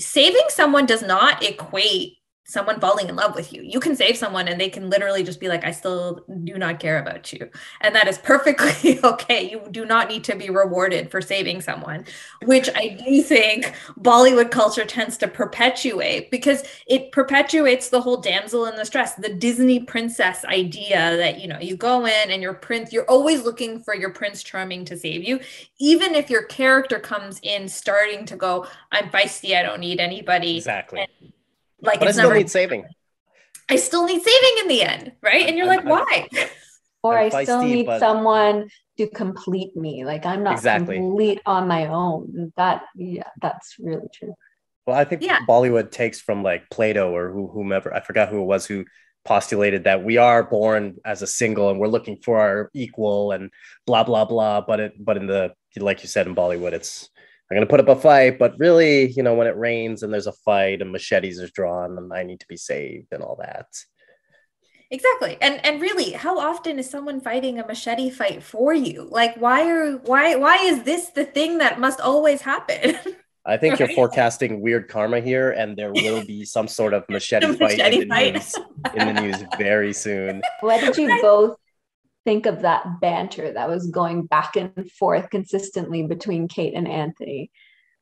[0.00, 3.62] saving someone does not equate someone falling in love with you.
[3.62, 6.78] You can save someone and they can literally just be like, I still do not
[6.78, 7.48] care about you.
[7.80, 9.50] And that is perfectly okay.
[9.50, 12.04] You do not need to be rewarded for saving someone,
[12.42, 18.66] which I do think Bollywood culture tends to perpetuate because it perpetuates the whole damsel
[18.66, 22.92] in distress, the Disney princess idea that, you know, you go in and your prince,
[22.92, 25.40] you're always looking for your prince charming to save you.
[25.80, 30.58] Even if your character comes in starting to go, I'm feisty, I don't need anybody.
[30.58, 31.00] Exactly.
[31.00, 31.32] And
[31.84, 32.84] like but I still never, need saving.
[33.68, 35.46] I still need saving in the end, right?
[35.46, 36.28] And you're I'm, like, I'm, why?
[37.02, 38.00] or I'm i still need but...
[38.00, 38.68] someone
[38.98, 40.04] to complete me.
[40.04, 40.96] Like I'm not exactly.
[40.96, 42.52] complete on my own.
[42.56, 44.34] That yeah, that's really true.
[44.86, 45.40] Well, I think yeah.
[45.48, 48.84] Bollywood takes from like Plato or who, whomever I forgot who it was who
[49.24, 53.50] postulated that we are born as a single and we're looking for our equal and
[53.86, 54.60] blah blah blah.
[54.62, 57.10] But it but in the like you said in Bollywood, it's
[57.50, 60.12] I'm going to put up a fight, but really, you know, when it rains and
[60.12, 63.36] there's a fight and machetes are drawn and I need to be saved and all
[63.40, 63.66] that.
[64.90, 65.36] Exactly.
[65.40, 69.08] And and really, how often is someone fighting a machete fight for you?
[69.10, 72.96] Like why are why why is this the thing that must always happen?
[73.46, 73.80] I think right?
[73.80, 77.92] you're forecasting weird karma here, and there will be some sort of machete, machete fight,
[77.92, 78.32] in the, fight.
[78.32, 78.54] News,
[78.94, 80.40] in the news very soon.
[80.60, 81.58] What did you both
[82.24, 87.50] think of that banter that was going back and forth consistently between Kate and Anthony.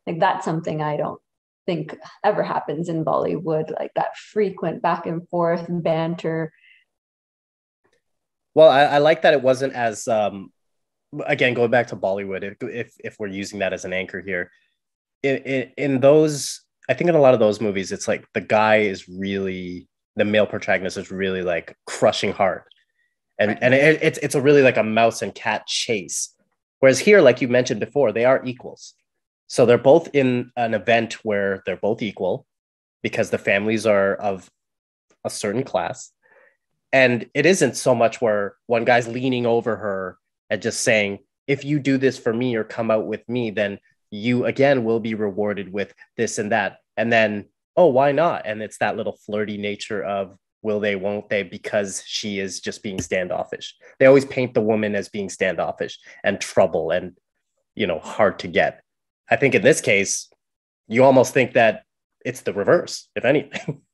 [0.06, 1.20] Like that's something I don't
[1.66, 6.52] think ever happens in Bollywood, like that frequent back and forth banter.
[8.54, 10.52] Well, I, I like that it wasn't as um
[11.26, 14.50] again going back to Bollywood, if if, we're using that as an anchor here.
[15.22, 18.40] In, in, in those, I think in a lot of those movies, it's like the
[18.40, 22.62] guy is really the male protagonist is really like crushing hard
[23.42, 23.58] and right.
[23.62, 26.34] and it, it's it's a really like a mouse and cat chase.
[26.80, 28.94] Whereas here, like you mentioned before, they are equals.
[29.46, 32.46] So they're both in an event where they're both equal
[33.02, 34.50] because the families are of
[35.24, 36.10] a certain class.
[36.92, 40.18] And it isn't so much where one guy's leaning over her
[40.50, 43.78] and just saying, if you do this for me or come out with me, then
[44.10, 46.78] you again will be rewarded with this and that.
[46.96, 48.42] And then, oh, why not?
[48.44, 52.82] And it's that little flirty nature of will they won't they because she is just
[52.82, 53.74] being standoffish.
[53.98, 57.16] They always paint the woman as being standoffish and trouble and
[57.74, 58.82] you know hard to get.
[59.30, 60.28] I think in this case
[60.88, 61.84] you almost think that
[62.24, 63.82] it's the reverse if anything.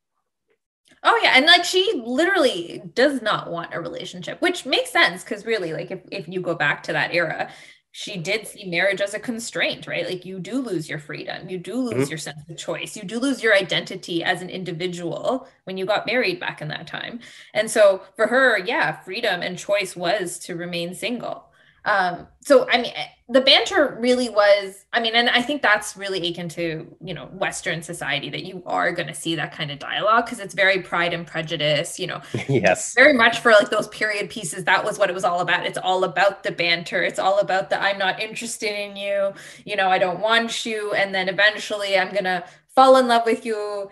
[1.04, 5.46] Oh yeah, and like she literally does not want a relationship, which makes sense because
[5.46, 7.50] really, like if if you go back to that era,
[7.92, 10.06] she did see marriage as a constraint, right?
[10.06, 12.10] Like you do lose your freedom, you do lose mm-hmm.
[12.10, 16.06] your sense of choice, you do lose your identity as an individual when you got
[16.06, 17.20] married back in that time.
[17.54, 21.47] And so for her, yeah, freedom and choice was to remain single.
[21.88, 24.84] Um, so I mean, eh, the banter really was.
[24.92, 28.62] I mean, and I think that's really akin to you know Western society that you
[28.66, 31.98] are going to see that kind of dialogue because it's very Pride and Prejudice.
[31.98, 34.64] You know, yes, very much for like those period pieces.
[34.64, 35.64] That was what it was all about.
[35.64, 37.02] It's all about the banter.
[37.02, 39.32] It's all about the I'm not interested in you.
[39.64, 43.46] You know, I don't want you, and then eventually I'm gonna fall in love with
[43.46, 43.90] you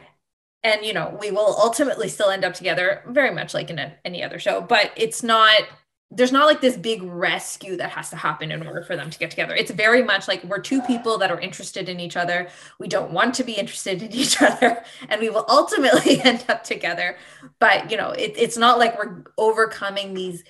[0.62, 3.92] and you know we will ultimately still end up together very much like in a,
[4.04, 5.62] any other show but it's not
[6.16, 9.18] there's not like this big rescue that has to happen in order for them to
[9.18, 9.55] get together.
[9.55, 12.48] It's very much like we're two people that are interested in each other.
[12.79, 16.64] We don't want to be interested in each other, and we will ultimately end up
[16.64, 17.18] together.
[17.59, 20.42] But you know, it, it's not like we're overcoming these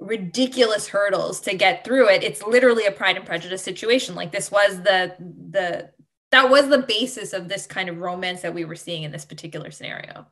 [0.00, 2.22] ridiculous hurdles to get through it.
[2.22, 4.14] It's literally a Pride and Prejudice situation.
[4.14, 5.14] Like this was the
[5.50, 5.90] the
[6.30, 9.24] that was the basis of this kind of romance that we were seeing in this
[9.24, 10.26] particular scenario.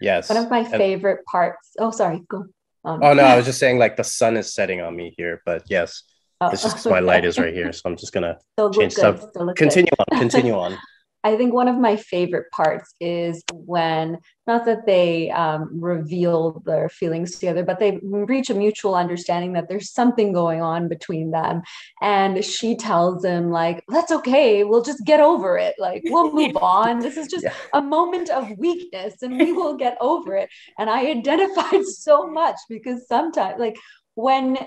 [0.00, 0.28] Yes.
[0.28, 1.70] One of my favorite parts.
[1.78, 2.22] Oh, sorry.
[2.28, 2.46] Go.
[2.84, 5.42] Um, oh no, I was just saying like the sun is setting on me here,
[5.44, 6.02] but yes,
[6.40, 8.38] oh, it's just because my light is right here, so I'm just gonna
[8.72, 9.24] change stuff.
[9.56, 10.18] Continue on.
[10.18, 10.78] Continue on.
[11.24, 16.90] I think one of my favorite parts is when, not that they um, reveal their
[16.90, 21.62] feelings together, but they reach a mutual understanding that there's something going on between them.
[22.02, 24.64] And she tells him, like, that's okay.
[24.64, 25.76] We'll just get over it.
[25.78, 27.00] Like, we'll move on.
[27.00, 27.54] This is just yeah.
[27.72, 30.50] a moment of weakness and we will get over it.
[30.78, 33.76] And I identified so much because sometimes, like,
[34.14, 34.58] when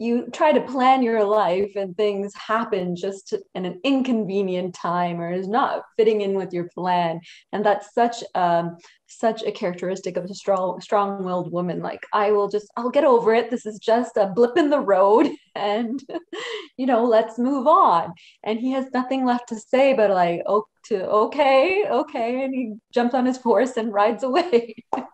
[0.00, 5.30] you try to plan your life and things happen just in an inconvenient time or
[5.30, 7.20] is not fitting in with your plan.
[7.52, 8.24] And that's such
[9.06, 11.80] such a characteristic of a strong strong-willed woman.
[11.82, 13.50] Like i will just i'll get over it.
[13.50, 16.02] This is just a blip in the road and
[16.78, 18.14] you know let's move on.
[18.42, 22.42] And he has nothing left to say but like oh to okay okay.
[22.42, 24.76] And he jumps on his horse and rides away.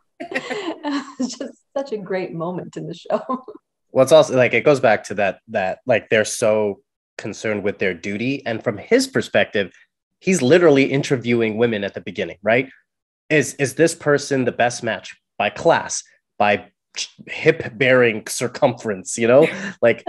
[1.18, 3.20] It's just such a great moment in the show
[3.92, 6.81] well it's also like it goes back to that that like they're so
[7.18, 8.44] concerned with their duty.
[8.46, 9.72] And from his perspective
[10.20, 12.68] he's literally interviewing women at the beginning right?
[13.31, 16.03] Is is this person the best match by class
[16.38, 16.66] by
[17.29, 19.46] hip bearing circumference you know?
[19.83, 20.05] Like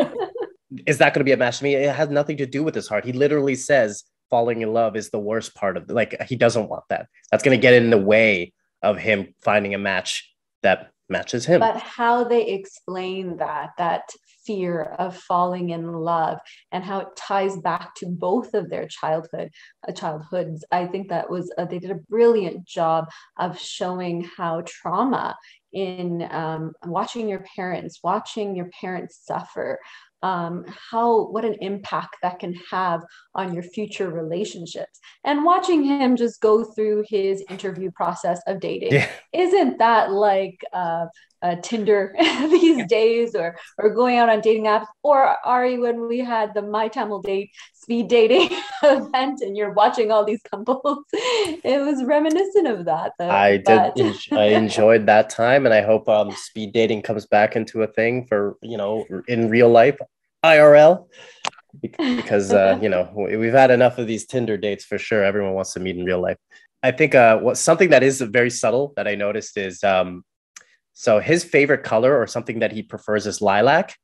[0.86, 1.60] is that going to be a match?
[1.60, 3.06] To me it has nothing to do with his heart.
[3.06, 6.70] He literally says falling in love is the worst part of it like he doesn't
[6.70, 7.08] want that.
[7.32, 10.30] That's going to get in the way of him finding a match
[10.64, 11.60] that matches him.
[11.60, 14.10] But how they explain that, that
[14.48, 16.40] fear of falling in love
[16.72, 19.50] and how it ties back to both of their childhood
[19.88, 24.64] uh, childhoods i think that was uh, they did a brilliant job of showing how
[24.66, 25.36] trauma
[25.74, 29.78] in um, watching your parents watching your parents suffer
[30.24, 33.02] um, how what an impact that can have
[33.36, 38.94] on your future relationships and watching him just go through his interview process of dating
[38.94, 39.10] yeah.
[39.34, 41.06] isn't that like uh,
[41.42, 42.86] uh, Tinder these yeah.
[42.86, 46.88] days, or or going out on dating apps, or Ari when we had the My
[46.88, 48.50] Tamil Date speed dating
[48.84, 51.00] event, and you're watching all these couples.
[51.14, 53.14] it was reminiscent of that.
[53.20, 53.96] Though, I but...
[53.96, 54.16] did.
[54.32, 58.26] I enjoyed that time, and I hope um, speed dating comes back into a thing
[58.26, 59.98] for you know in real life.
[60.46, 61.08] IRL
[61.82, 65.24] because uh, you know we've had enough of these Tinder dates for sure.
[65.24, 66.38] Everyone wants to meet in real life.
[66.84, 70.24] I think uh, what something that is very subtle that I noticed is um,
[71.00, 73.96] so his favorite color or something that he prefers is lilac.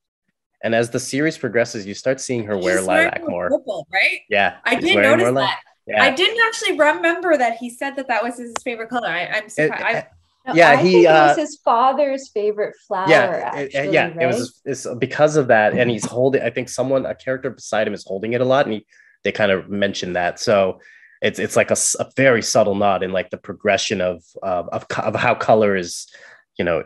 [0.64, 3.50] And as the series progresses, you start seeing her wear lilac more.
[3.50, 4.20] Purple, right?
[4.30, 5.60] Yeah, I didn't notice that.
[5.88, 6.04] Yeah.
[6.04, 9.08] I didn't actually remember that he said that that was his favorite color.
[9.08, 9.98] I, am surprised.
[9.98, 10.08] It, it,
[10.46, 13.10] no, yeah, I he uh, was his father's favorite flower.
[13.10, 14.22] Yeah, actually, yeah, right?
[14.22, 16.44] it was it's because of that, and he's holding.
[16.44, 18.86] I think someone, a character beside him, is holding it a lot, and he
[19.24, 20.40] they kind of mentioned that.
[20.40, 20.80] So
[21.24, 24.86] it's it's like a, a very subtle nod in like the progression of uh, of
[24.98, 26.08] of how color is,
[26.58, 26.84] you know,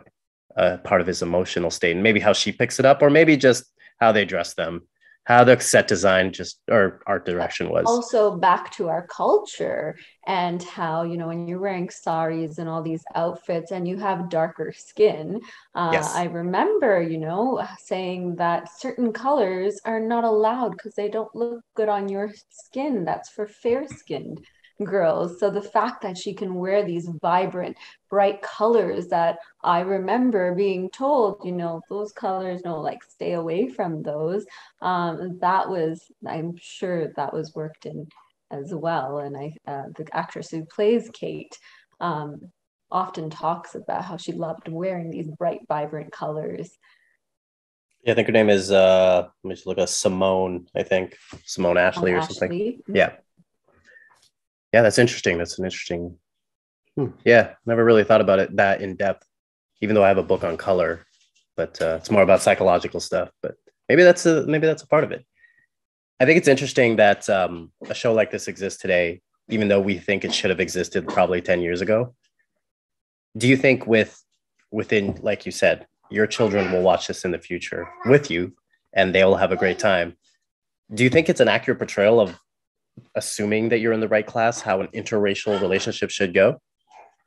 [0.56, 3.36] uh, part of his emotional state, and maybe how she picks it up, or maybe
[3.36, 3.64] just
[4.00, 4.82] how they dress them
[5.28, 7.84] how the set design just or art direction was.
[7.86, 9.94] Also back to our culture
[10.26, 14.30] and how you know when you're wearing saris and all these outfits and you have
[14.30, 15.38] darker skin
[15.74, 16.14] uh, yes.
[16.14, 21.60] i remember you know saying that certain colors are not allowed because they don't look
[21.76, 23.04] good on your skin.
[23.04, 24.40] That's for fair skinned
[24.84, 25.40] girls.
[25.40, 27.76] So the fact that she can wear these vibrant,
[28.08, 33.68] bright colors that I remember being told, you know, those colors, no, like stay away
[33.68, 34.46] from those.
[34.80, 38.08] Um, that was, I'm sure that was worked in
[38.50, 39.18] as well.
[39.18, 41.58] And I, uh, the actress who plays Kate,
[42.00, 42.50] um,
[42.90, 46.78] often talks about how she loved wearing these bright, vibrant colors.
[48.02, 51.16] Yeah, I think her name is uh let me just look at Simone, I think.
[51.44, 52.50] Simone Ashley or something.
[52.50, 52.96] Mm-hmm.
[52.96, 53.12] Yeah.
[54.72, 55.38] Yeah, that's interesting.
[55.38, 56.16] That's an interesting.
[56.96, 57.06] Hmm.
[57.24, 59.26] Yeah, never really thought about it that in depth,
[59.80, 61.06] even though I have a book on color,
[61.56, 63.30] but uh, it's more about psychological stuff.
[63.42, 63.54] But
[63.88, 65.24] maybe that's a maybe that's a part of it.
[66.20, 69.98] I think it's interesting that um, a show like this exists today, even though we
[69.98, 72.14] think it should have existed probably ten years ago.
[73.36, 74.20] Do you think with
[74.70, 78.52] within, like you said, your children will watch this in the future with you,
[78.92, 80.16] and they will have a great time?
[80.92, 82.38] Do you think it's an accurate portrayal of
[83.14, 86.60] assuming that you're in the right class, how an interracial relationship should go?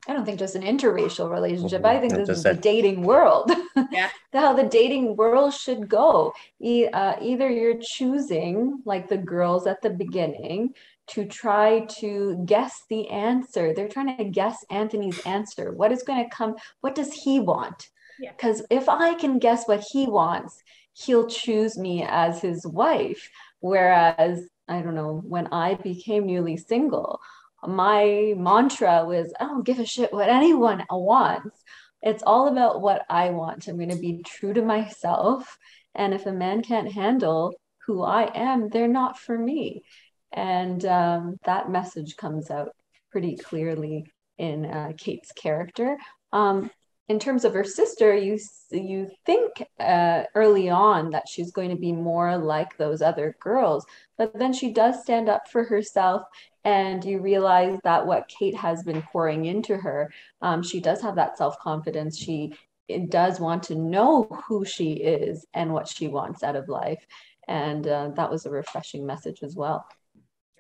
[0.08, 1.86] I don't think just an interracial relationship.
[1.86, 3.52] I think this just is the dating world.
[3.92, 4.10] Yeah.
[4.34, 6.34] How the dating world should go.
[6.62, 10.74] E- uh, either you're choosing, like the girls at the beginning,
[11.08, 13.74] to try to guess the answer.
[13.74, 15.72] They're trying to guess Anthony's answer.
[15.74, 16.56] What is going to come?
[16.82, 17.90] What does he want?
[18.20, 18.32] Yeah.
[18.32, 20.62] Because if I can guess what he wants,
[20.94, 23.30] he'll choose me as his wife.
[23.60, 27.20] Whereas, I don't know, when I became newly single,
[27.68, 31.64] my mantra was I don't give a shit what anyone wants.
[32.02, 33.68] It's all about what I want.
[33.68, 35.58] I'm going to be true to myself.
[35.94, 37.54] And if a man can't handle
[37.86, 39.84] who I am, they're not for me.
[40.32, 42.70] And um, that message comes out
[43.12, 44.06] pretty clearly
[44.38, 45.98] in uh, Kate's character.
[46.32, 46.72] Um,
[47.12, 48.40] in terms of her sister, you
[48.72, 53.86] you think uh, early on that she's going to be more like those other girls,
[54.18, 56.24] but then she does stand up for herself
[56.64, 61.16] and you realize that what Kate has been pouring into her, um, she does have
[61.16, 62.18] that self confidence.
[62.18, 62.54] She
[62.88, 67.06] it does want to know who she is and what she wants out of life,
[67.50, 69.86] and uh, that was a refreshing message as well.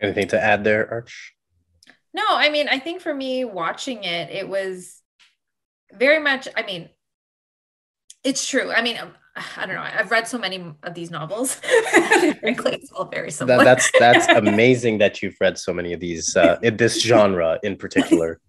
[0.02, 1.34] Anything to add there, Arch?
[2.14, 5.01] No, I mean, I think for me watching it, it was
[5.94, 6.90] very much, I mean,
[8.24, 8.72] it's true.
[8.72, 9.00] I mean,
[9.36, 9.82] I don't know.
[9.82, 11.56] I've read so many of these novels.
[12.40, 13.64] Frankly, it's all very similar.
[13.64, 17.58] That, that's that's amazing that you've read so many of these uh, in this genre
[17.64, 18.40] in particular.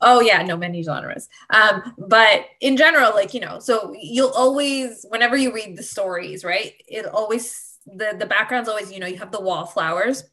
[0.00, 1.28] Oh yeah, no, many genres.
[1.50, 6.44] Um, but in general, like you know, so you'll always, whenever you read the stories,
[6.44, 6.74] right?
[6.86, 10.24] It always the the background's always, you know, you have the wallflowers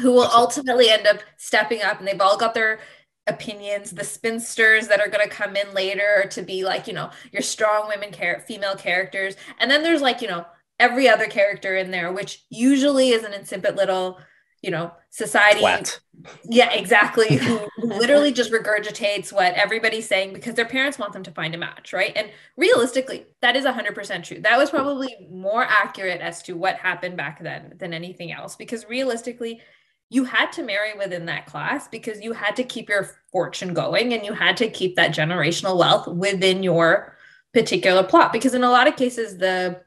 [0.00, 2.80] who will ultimately end up stepping up, and they've all got their
[3.26, 3.90] opinions.
[3.90, 7.42] The spinsters that are going to come in later to be like, you know, your
[7.42, 10.46] strong women, char- female characters, and then there's like, you know,
[10.78, 14.18] every other character in there, which usually is an insipid little,
[14.62, 16.00] you know, society Twat.
[16.44, 17.36] yeah, exactly.
[17.36, 21.54] Who who literally just regurgitates what everybody's saying because their parents want them to find
[21.54, 22.12] a match, right?
[22.16, 24.40] And realistically, that is 100% true.
[24.40, 28.86] That was probably more accurate as to what happened back then than anything else because
[28.88, 29.60] realistically,
[30.08, 34.12] you had to marry within that class because you had to keep your fortune going
[34.14, 37.16] and you had to keep that generational wealth within your
[37.52, 38.32] particular plot.
[38.32, 39.80] Because in a lot of cases the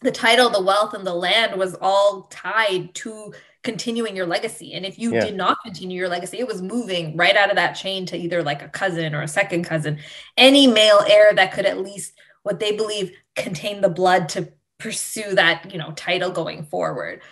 [0.00, 3.32] the title the wealth and the land was all tied to
[3.64, 4.74] continuing your legacy.
[4.74, 5.24] And if you Yeah.
[5.24, 8.42] did not continue your legacy it was moving right out of that chain to either
[8.44, 9.98] like a cousin or a second cousin.
[10.36, 12.12] Any male heir that could at least
[12.44, 17.22] what they believe contain the blood to pursue that you know title going forward.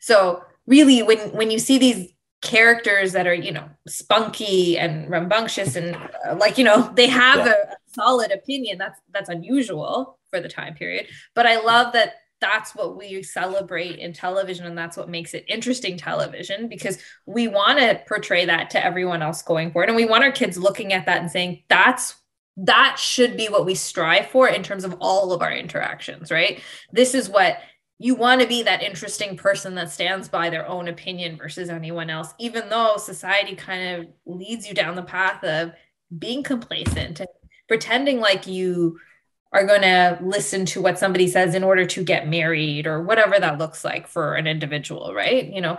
[0.00, 2.10] So really when when you see these
[2.42, 7.46] characters that are you know spunky and rambunctious and uh, like you know they have
[7.46, 7.54] Yeah.
[7.72, 11.06] a solid opinion that's that's unusual for the time period.
[11.34, 15.44] But i love that that's what we celebrate in television and that's what makes it
[15.48, 19.88] interesting television because we want to portray that to everyone else going forward.
[19.88, 22.16] And we want our kids looking at that and saying that's
[22.58, 26.60] that should be what we strive for in terms of all of our interactions right?
[26.92, 27.58] This is what
[27.98, 32.10] you want to be that interesting person that stands by their own opinion versus anyone
[32.10, 35.72] else, even though society kind of leads you down the path of
[36.18, 37.28] being complacent and
[37.68, 38.98] pretending like you
[39.52, 43.38] are going to listen to what somebody says in order to get married or whatever
[43.38, 45.52] that looks like for an individual, right?
[45.52, 45.78] You know,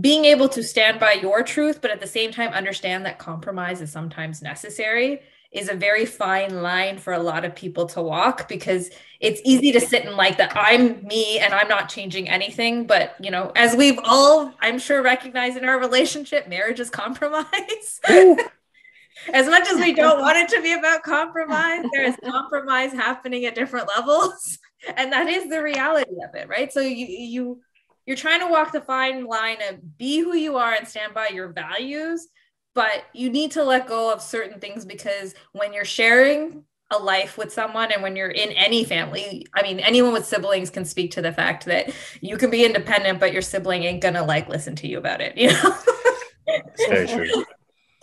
[0.00, 3.82] being able to stand by your truth, but at the same time understand that compromise
[3.82, 5.20] is sometimes necessary
[5.52, 8.90] is a very fine line for a lot of people to walk because
[9.20, 12.86] it's easy to sit and like that I'm me and I'm not changing anything.
[12.86, 18.00] But you know, as we've all, I'm sure, recognized in our relationship, marriage is compromise.
[19.32, 23.44] as much as we don't want it to be about compromise, there is compromise happening
[23.44, 24.58] at different levels.
[24.96, 26.72] And that is the reality of it, right?
[26.72, 27.60] So you you
[28.06, 31.28] you're trying to walk the fine line of be who you are and stand by
[31.28, 32.26] your values
[32.74, 37.38] but you need to let go of certain things because when you're sharing a life
[37.38, 41.10] with someone and when you're in any family i mean anyone with siblings can speak
[41.10, 44.76] to the fact that you can be independent but your sibling ain't gonna like listen
[44.76, 45.74] to you about it you know
[46.46, 47.44] It's very true.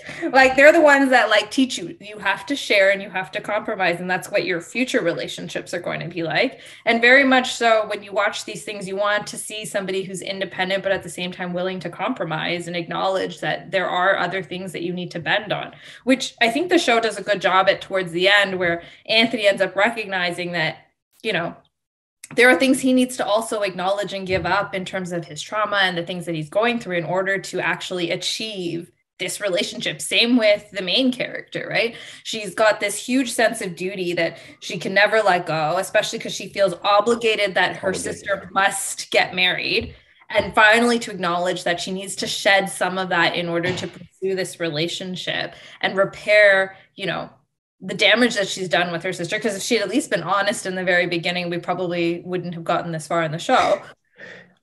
[0.32, 3.32] like they're the ones that like teach you you have to share and you have
[3.32, 6.62] to compromise and that's what your future relationships are going to be like.
[6.86, 10.22] And very much so when you watch these things you want to see somebody who's
[10.22, 14.42] independent but at the same time willing to compromise and acknowledge that there are other
[14.44, 15.74] things that you need to bend on
[16.04, 19.48] which i think the show does a good job at towards the end where anthony
[19.48, 20.78] ends up recognizing that
[21.24, 21.56] you know
[22.36, 25.42] there are things he needs to also acknowledge and give up in terms of his
[25.42, 30.02] trauma and the things that he's going through in order to actually achieve this relationship.
[30.02, 31.96] Same with the main character, right?
[32.24, 36.34] She's got this huge sense of duty that she can never let go, especially because
[36.34, 38.16] she feels obligated that her obligated.
[38.16, 39.94] sister must get married.
[40.30, 43.88] And finally, to acknowledge that she needs to shed some of that in order to
[43.88, 47.30] pursue this relationship and repair, you know,
[47.82, 49.38] the damage that she's done with her sister.
[49.38, 52.54] Because if she had at least been honest in the very beginning, we probably wouldn't
[52.54, 53.82] have gotten this far in the show.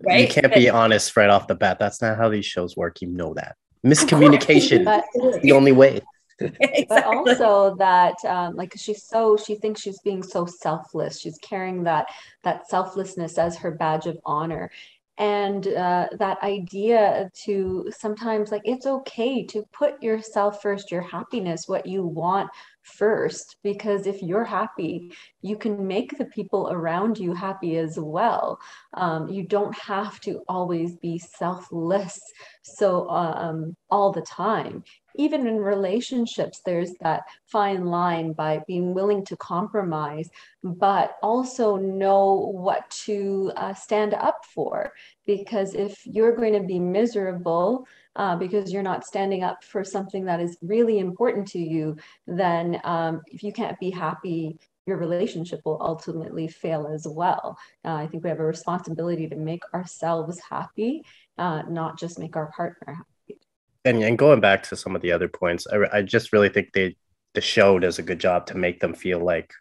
[0.07, 0.29] Right?
[0.29, 1.79] You can't be honest right off the bat.
[1.79, 3.01] That's not how these shows work.
[3.01, 3.57] You know that
[3.87, 6.01] miscommunication is the only way.
[6.39, 6.85] Exactly.
[6.91, 11.19] but also that um, like she's so she thinks she's being so selfless.
[11.19, 12.09] She's carrying that
[12.45, 14.71] that selflessness as her badge of honor.
[15.17, 21.67] And uh, that idea to sometimes like it's okay to put yourself first your happiness
[21.67, 22.51] what you want
[22.87, 25.13] first because if you're happy
[25.43, 28.59] you can make the people around you happy as well.
[28.95, 32.21] Um, you don't have to always be selfless
[32.63, 34.83] so um, all the time.
[35.15, 40.29] Even in relationships there's that fine line by being willing to compromise
[40.63, 44.93] but also know what to uh, stand up for.
[45.27, 50.25] Because if you're going to be miserable uh, because you're not standing up for something
[50.25, 51.97] that is really important to you,
[52.27, 57.59] then um, if you can't be happy, your relationship will ultimately fail as well.
[57.85, 61.05] Uh, I think we have a responsibility to make ourselves happy,
[61.39, 63.41] uh, not just make our partner happy.
[63.85, 66.73] And, and going back to some of the other points, I, I just really think
[66.73, 66.97] they
[67.35, 69.53] the show does a good job to make them feel like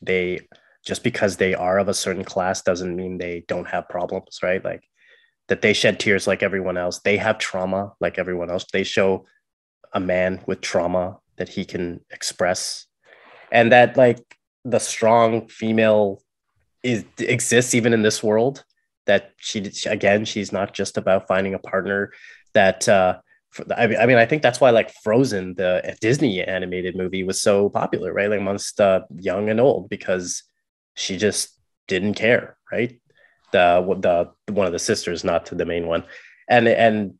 [0.00, 0.46] they
[0.86, 4.64] just because they are of a certain class doesn't mean they don't have problems, right?
[4.64, 4.84] Like
[5.48, 7.00] that they shed tears like everyone else.
[7.00, 8.66] They have trauma like everyone else.
[8.72, 9.26] They show
[9.92, 12.86] a man with trauma that he can express,
[13.52, 14.18] and that like
[14.64, 16.22] the strong female
[16.82, 18.64] is exists even in this world.
[19.06, 22.12] That she again, she's not just about finding a partner.
[22.54, 23.18] That uh,
[23.76, 28.12] I mean, I think that's why like Frozen, the Disney animated movie, was so popular,
[28.12, 28.28] right?
[28.28, 30.42] Like amongst uh, young and old, because
[30.94, 31.50] she just
[31.86, 33.00] didn't care, right?
[33.52, 36.04] The the one of the sisters, not to the main one,
[36.48, 37.14] and and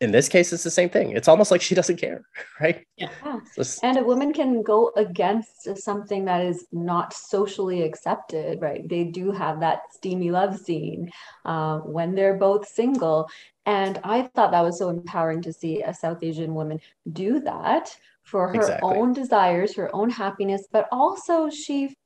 [0.00, 1.12] in this case it's the same thing.
[1.12, 2.24] It's almost like she doesn't care
[2.60, 2.86] right?
[2.96, 3.08] Yeah.
[3.56, 3.82] Just...
[3.82, 8.86] and a woman can go against something that is not socially accepted right?
[8.88, 11.10] They do have that steamy love scene
[11.44, 13.28] uh, when they're both single.
[13.66, 16.78] And i thought that was so empowering to see a south asian woman
[17.12, 18.90] do that for her exactly.
[18.90, 21.96] own desires her own happiness but also she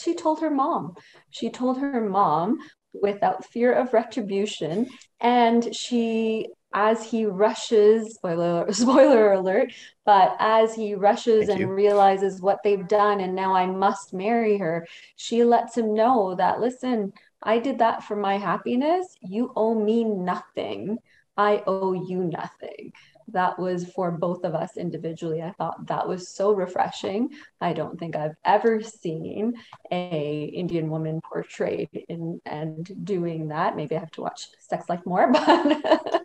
[0.00, 0.94] she told her mom.
[1.30, 2.58] She told her mom
[2.92, 4.86] without fear of retribution.
[5.20, 9.72] And she, as he rushes, spoiler, spoiler alert,
[10.04, 11.74] but as he rushes Thank and you.
[11.74, 14.86] realizes what they've done, and now I must marry her,
[15.16, 17.12] she lets him know that, listen,
[17.42, 19.14] I did that for my happiness.
[19.20, 20.98] You owe me nothing.
[21.36, 22.92] I owe you nothing
[23.32, 25.42] that was for both of us individually.
[25.42, 27.30] I thought that was so refreshing.
[27.60, 29.54] I don't think I've ever seen
[29.90, 33.76] a Indian woman portrayed in and doing that.
[33.76, 36.22] Maybe I have to watch Sex Life more, but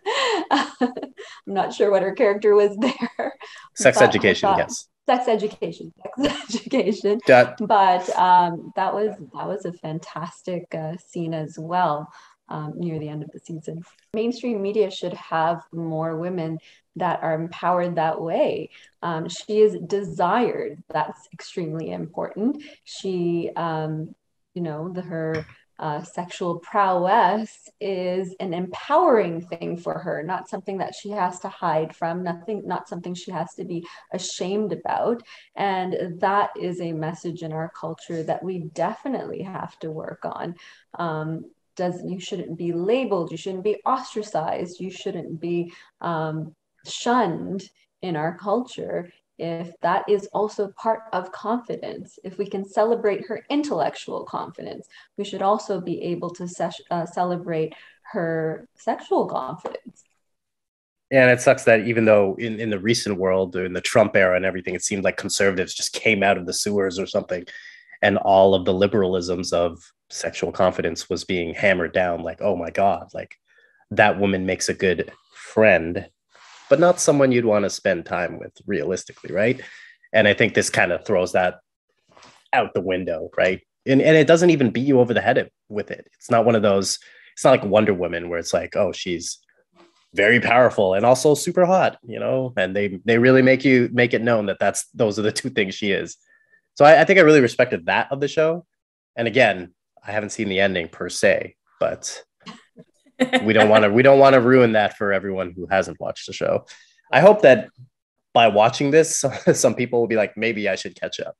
[0.50, 0.62] I'm
[1.46, 3.34] not sure what her character was there.
[3.74, 4.88] Sex but education, yes.
[5.06, 5.92] Sex education,
[6.22, 7.20] sex education.
[7.26, 12.08] That, but um, that was that was a fantastic uh, scene as well.
[12.46, 13.82] Um, near the end of the season.
[14.12, 16.58] Mainstream media should have more women
[16.96, 18.68] that are empowered that way.
[19.02, 20.82] Um, she is desired.
[20.92, 22.62] That's extremely important.
[22.84, 24.14] She, um,
[24.52, 25.46] you know, the, her
[25.78, 31.48] uh, sexual prowess is an empowering thing for her, not something that she has to
[31.48, 35.22] hide from, nothing, not something she has to be ashamed about.
[35.56, 40.54] And that is a message in our culture that we definitely have to work on.
[40.98, 41.46] Um,
[41.76, 46.54] does you shouldn't be labeled, you shouldn't be ostracized, you shouldn't be um,
[46.86, 47.68] shunned
[48.02, 52.18] in our culture if that is also part of confidence.
[52.22, 56.48] If we can celebrate her intellectual confidence we should also be able to
[56.90, 57.74] uh, celebrate
[58.12, 60.04] her sexual confidence.
[61.10, 64.36] And it sucks that even though in, in the recent world in the trump era
[64.36, 67.44] and everything it seemed like conservatives just came out of the sewers or something
[68.04, 72.70] and all of the liberalisms of sexual confidence was being hammered down like oh my
[72.70, 73.36] god like
[73.90, 76.08] that woman makes a good friend
[76.68, 79.60] but not someone you'd want to spend time with realistically, right?
[80.12, 81.60] And I think this kind of throws that
[82.52, 83.60] out the window, right?
[83.86, 86.06] And, and it doesn't even beat you over the head with it.
[86.14, 86.98] It's not one of those,
[87.34, 89.38] it's not like Wonder Woman where it's like, oh, she's
[90.14, 94.14] very powerful and also super hot, you know, and they they really make you make
[94.14, 96.16] it known that that's those are the two things she is.
[96.74, 98.66] So I, I think I really respected that of the show.
[99.16, 102.22] And again, I haven't seen the ending per se, but
[103.42, 106.26] we don't want to we don't want to ruin that for everyone who hasn't watched
[106.26, 106.66] the show.
[107.12, 107.68] I hope that
[108.32, 111.36] by watching this, some people will be like, maybe I should catch up.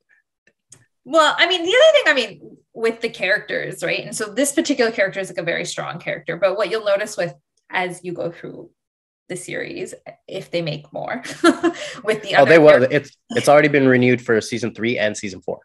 [1.05, 4.01] Well, I mean, the other thing, I mean, with the characters, right?
[4.01, 7.17] And so this particular character is like a very strong character, but what you'll notice
[7.17, 7.35] with
[7.71, 8.71] as you go through
[9.29, 9.95] the series,
[10.29, 11.23] if they make more
[12.05, 12.43] with the oh, other.
[12.43, 12.83] oh, they will.
[12.91, 15.61] It's it's already been renewed for season three and season four.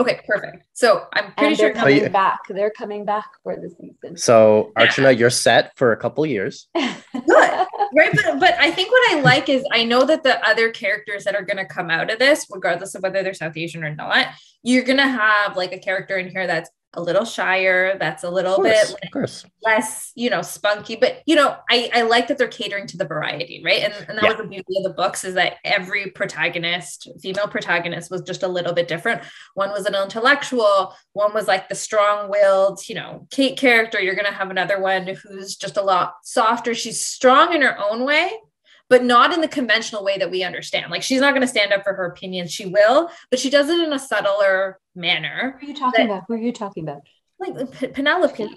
[0.00, 0.64] Okay, perfect.
[0.72, 2.38] So I'm pretty and sure they're coming back.
[2.48, 4.16] They're coming back for the season.
[4.16, 6.68] So Archana, you're set for a couple years.
[6.74, 7.66] Good.
[7.92, 8.10] Right.
[8.14, 11.34] But but I think what I like is I know that the other characters that
[11.34, 14.28] are gonna come out of this, regardless of whether they're South Asian or not,
[14.62, 18.56] you're gonna have like a character in here that's a little shyer that's a little
[18.56, 22.88] course, bit less you know spunky but you know I, I like that they're catering
[22.88, 23.82] to the variety right?
[23.82, 24.28] And, and that yeah.
[24.28, 28.48] was the beauty of the books is that every protagonist female protagonist was just a
[28.48, 29.22] little bit different.
[29.54, 34.00] One was an intellectual one was like the strong-willed you know kate character.
[34.00, 36.74] You're going to have another one who's just a lot softer.
[36.74, 38.30] She's strong in her own way
[38.90, 40.90] but not in the conventional way that we understand.
[40.90, 42.52] Like she's not going to stand up for her opinions.
[42.52, 45.56] She will, but she does it in a subtler manner.
[45.60, 46.24] Who are you talking that, about?
[46.28, 47.02] Who are you talking about?
[47.38, 48.48] Like P- Penelope.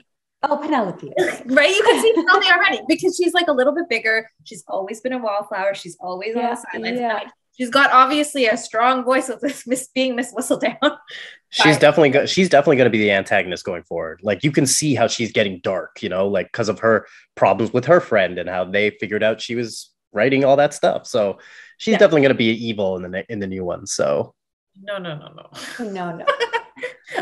[0.42, 1.14] Oh, Penelope.
[1.46, 1.76] right?
[1.76, 4.30] You can see Penelope already because she's like a little bit bigger.
[4.44, 5.76] She's always been a wallflower.
[5.76, 7.00] She's always yeah, on the sidelines.
[7.00, 7.20] Yeah.
[7.56, 10.98] She's got obviously a strong voice with this Miss being Miss Whistledown.
[11.50, 14.22] she's definitely go- she's definitely going to be the antagonist going forward.
[14.24, 17.06] Like you can see how she's getting dark, you know, like because of her
[17.36, 21.06] problems with her friend and how they figured out she was writing all that stuff.
[21.08, 21.40] So
[21.78, 21.98] she's yeah.
[21.98, 23.86] definitely going to be evil in the in the new one.
[23.86, 24.34] So
[24.82, 26.26] no, no, no, no, no, no.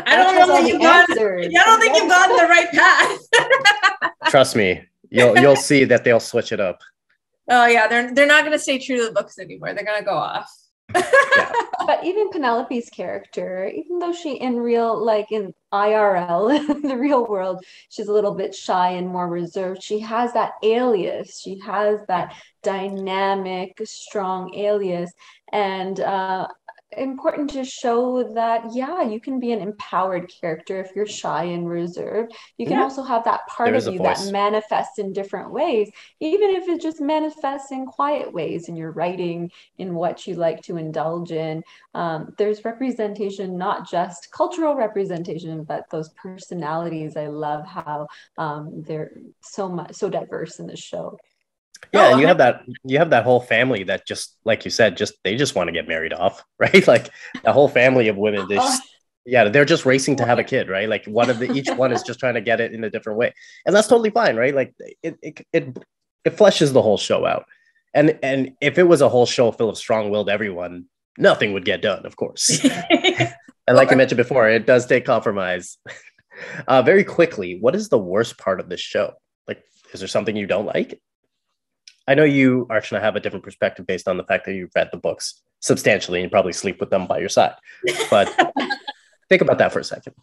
[0.06, 1.04] I don't know that you've gone.
[1.08, 4.10] I don't think you've gone the right path.
[4.30, 6.78] Trust me, you'll you'll see that they'll switch it up.
[7.48, 9.74] Oh yeah, they're they're not going to stay true to the books anymore.
[9.74, 10.50] They're going to go off.
[10.94, 11.52] yeah.
[11.86, 17.64] But even Penelope's character, even though she in real, like in IRL, the real world,
[17.88, 19.82] she's a little bit shy and more reserved.
[19.82, 21.40] She has that alias.
[21.40, 25.12] She has that dynamic, strong alias.
[25.52, 26.48] And uh,
[26.96, 31.68] important to show that yeah you can be an empowered character if you're shy and
[31.68, 32.32] reserved.
[32.58, 32.82] You can yeah.
[32.82, 35.90] also have that part of you that manifests in different ways
[36.20, 40.62] even if it just manifests in quiet ways in your writing in what you like
[40.62, 41.62] to indulge in.
[41.94, 47.16] Um, there's representation not just cultural representation but those personalities.
[47.16, 51.18] I love how um, they're so much so diverse in the show
[51.92, 54.96] yeah, and you have that you have that whole family that just like you said,
[54.96, 56.86] just they just want to get married off, right?
[56.86, 57.10] Like
[57.44, 58.82] the whole family of women, they just,
[59.24, 60.88] yeah, they're just racing to have a kid, right?
[60.88, 63.18] Like one of the each one is just trying to get it in a different
[63.18, 63.34] way,
[63.66, 64.54] and that's totally fine, right?
[64.54, 65.78] Like it it it,
[66.24, 67.46] it fleshes the whole show out,
[67.94, 70.86] and and if it was a whole show full of strong-willed everyone,
[71.18, 72.64] nothing would get done, of course.
[72.90, 75.78] and like you mentioned before, it does take compromise.
[76.66, 79.12] Uh, very quickly, what is the worst part of this show?
[79.46, 79.62] Like,
[79.92, 80.98] is there something you don't like?
[82.06, 84.88] I know you, Archana, have a different perspective based on the fact that you've read
[84.90, 87.54] the books substantially and probably sleep with them by your side.
[88.10, 88.28] But
[89.28, 90.14] think about that for a second.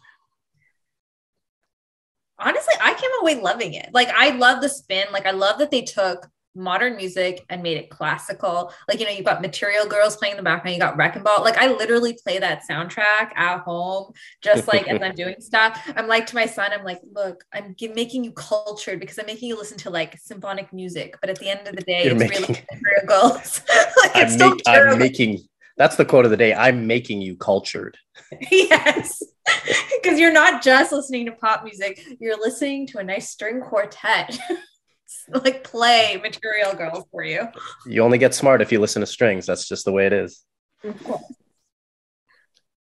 [2.38, 3.90] Honestly, I came away loving it.
[3.92, 5.06] Like, I love the spin.
[5.12, 8.72] Like, I love that they took modern music and made it classical.
[8.88, 11.42] Like, you know, you've got Material Girls playing in the background, you got Wrecking Ball.
[11.42, 15.80] Like, I literally play that soundtrack at home, just like as I'm doing stuff.
[15.96, 19.48] I'm like to my son, I'm like, look, I'm making you cultured because I'm making
[19.48, 21.16] you listen to like symphonic music.
[21.20, 22.40] But at the end of the day, You're it's making...
[22.42, 23.62] really Material Girls.
[23.96, 25.38] like, I'm, make, I'm making,
[25.76, 26.54] that's the quote of the day.
[26.54, 27.96] I'm making you cultured.
[28.50, 29.22] yes.
[30.02, 34.38] Because you're not just listening to pop music, you're listening to a nice string quartet.
[35.44, 37.48] like play material girls for you.
[37.86, 39.46] You only get smart if you listen to strings.
[39.46, 40.44] That's just the way it is.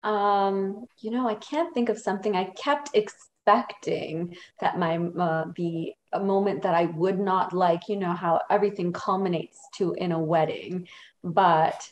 [0.01, 5.95] Um, you know, I can't think of something I kept expecting that might uh, be
[6.13, 10.19] a moment that I would not like, you know, how everything culminates to in a
[10.19, 10.87] wedding.
[11.23, 11.89] But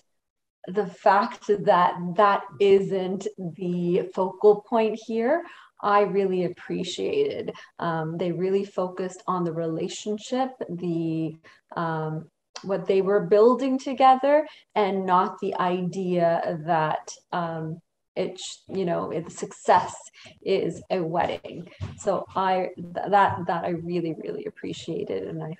[0.68, 5.44] the fact that that isn't the focal point here,
[5.82, 7.54] I really appreciated.
[7.80, 11.36] Um, they really focused on the relationship, the
[11.76, 12.30] um,
[12.64, 17.80] what they were building together, and not the idea that um,
[18.16, 19.96] you know it, success
[20.42, 21.70] is a wedding.
[21.98, 25.56] So I th- that that I really really appreciated, and I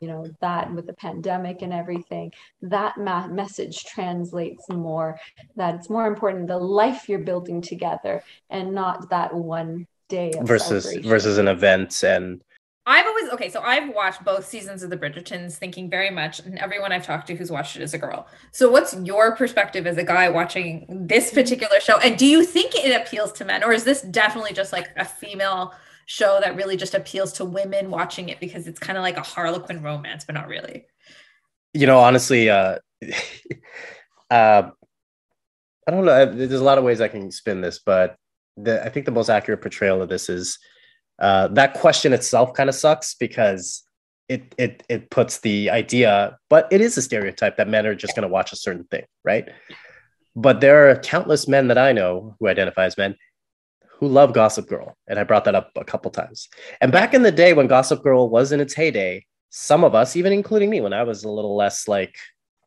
[0.00, 2.32] you know that with the pandemic and everything
[2.62, 5.18] that ma- message translates more
[5.56, 10.94] that it's more important the life you're building together and not that one day versus
[11.04, 12.42] versus an event and
[12.90, 16.58] I've always okay, so I've watched both seasons of the Bridgertons thinking very much, and
[16.58, 18.26] everyone I've talked to who's watched it is a girl.
[18.50, 21.98] So what's your perspective as a guy watching this particular show?
[21.98, 25.04] And do you think it appeals to men, or is this definitely just like a
[25.04, 25.74] female
[26.08, 29.22] show that really just appeals to women watching it because it's kind of like a
[29.22, 30.86] harlequin romance, but not really?
[31.74, 32.78] You know, honestly, uh
[34.30, 34.70] uh
[35.86, 36.34] I don't know.
[36.34, 38.16] There's a lot of ways I can spin this, but
[38.56, 40.58] the, I think the most accurate portrayal of this is
[41.18, 43.84] uh, that question itself kind of sucks because
[44.28, 48.14] it it it puts the idea, but it is a stereotype that men are just
[48.14, 49.48] going to watch a certain thing, right?
[50.36, 53.16] But there are countless men that I know who identify as men
[53.98, 56.48] who love Gossip Girl, and I brought that up a couple times.
[56.80, 60.14] And back in the day when Gossip Girl was in its heyday, some of us,
[60.14, 62.16] even including me, when I was a little less like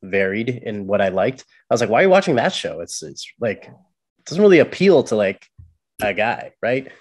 [0.04, 2.82] varied in what I liked, I was like, "Why are you watching that show?
[2.82, 5.48] It's it's like it doesn't really appeal to like
[6.02, 6.92] a guy, right?"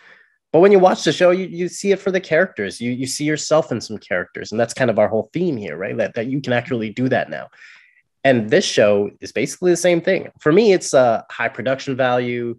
[0.53, 2.81] But when you watch the show, you, you see it for the characters.
[2.81, 5.77] You you see yourself in some characters, and that's kind of our whole theme here,
[5.77, 5.97] right?
[5.97, 7.49] That that you can actually do that now.
[8.23, 10.31] And this show is basically the same thing.
[10.41, 12.57] For me, it's a high production value.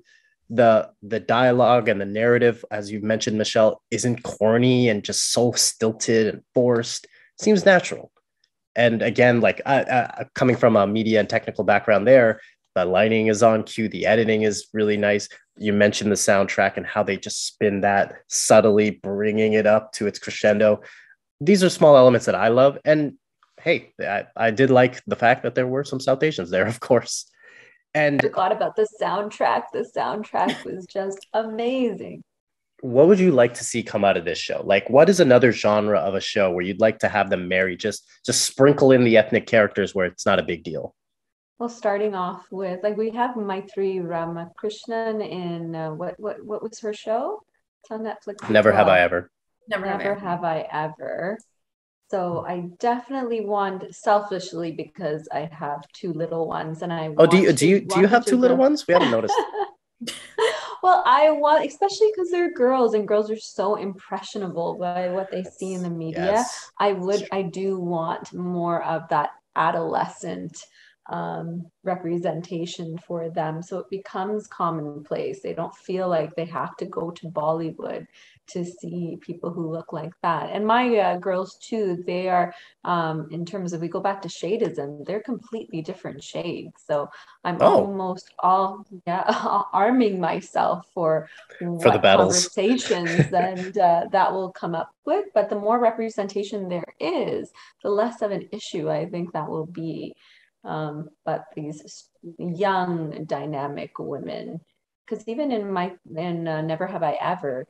[0.54, 5.54] The the dialogue and the narrative, as you mentioned, Michelle, isn't corny and just so
[5.54, 7.08] stilted and forced.
[7.40, 8.12] seems natural.
[8.76, 9.62] And again, like
[10.36, 12.42] coming from a media and technical background, there,
[12.76, 13.90] the lighting is on cue.
[13.90, 15.28] The editing is really nice.
[15.58, 20.08] You mentioned the soundtrack and how they just spin that subtly, bringing it up to
[20.08, 20.82] its crescendo.
[21.42, 22.78] These are small elements that I love.
[22.86, 23.14] And
[23.62, 26.80] hey, I, I did like the fact that there were some South Asians there, of
[26.80, 27.30] course.
[27.94, 29.64] And I forgot about the soundtrack.
[29.74, 32.24] The soundtrack was just amazing.
[32.82, 34.64] What would you like to see come out of this show?
[34.66, 37.78] Like, what is another genre of a show where you'd like to have them marry?
[37.78, 40.96] Just, just sprinkle in the ethnic characters where it's not a big deal.
[41.60, 46.80] Well, starting off with like we have Maitreyi Ramakrishnan in uh, what what what was
[46.80, 47.44] her show?
[47.84, 48.50] It's on Netflix.
[48.50, 49.30] Never have I ever.
[49.68, 51.38] Never, Never have I ever.
[52.12, 57.16] So I definitely want selfishly because I have two little ones and I.
[57.18, 58.86] Oh, do you do you do you have two little ones?
[58.86, 59.34] We haven't noticed.
[60.84, 65.44] well, I want, especially because they're girls and girls are so impressionable by what they
[65.44, 66.34] see in the media.
[66.34, 70.66] Yes, I would, I do want more of that adolescent
[71.10, 73.62] um, representation for them.
[73.62, 75.42] So it becomes commonplace.
[75.42, 78.06] They don't feel like they have to go to Bollywood
[78.54, 80.50] to see people who look like that.
[80.52, 84.28] And my uh, girls too, they are, um, in terms of, we go back to
[84.28, 86.74] shadeism, they're completely different shades.
[86.86, 87.10] So
[87.44, 87.86] I'm oh.
[87.86, 89.24] almost all, yeah,
[89.74, 91.30] arming myself for,
[91.60, 92.48] for the battles.
[92.48, 95.26] conversations and uh, that will come up with.
[95.34, 97.52] But the more representation there is,
[97.84, 100.16] the less of an issue I think that will be
[100.64, 104.62] um, but these young dynamic women
[105.06, 107.66] because even in my in uh, never have i ever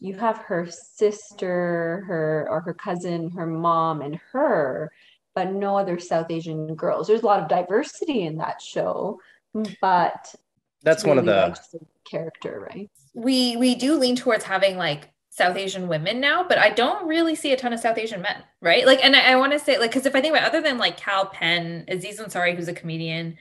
[0.00, 4.90] you have her sister her or her cousin her mom and her
[5.34, 9.18] but no other south asian girls there's a lot of diversity in that show
[9.80, 10.34] but
[10.82, 15.56] that's really one of the character right we we do lean towards having like South
[15.56, 18.84] Asian women now, but I don't really see a ton of South Asian men, right?
[18.84, 20.76] Like, and I, I want to say, like, because if I think about other than
[20.76, 23.38] like Kal Penn, Aziz Ansari, who's a comedian,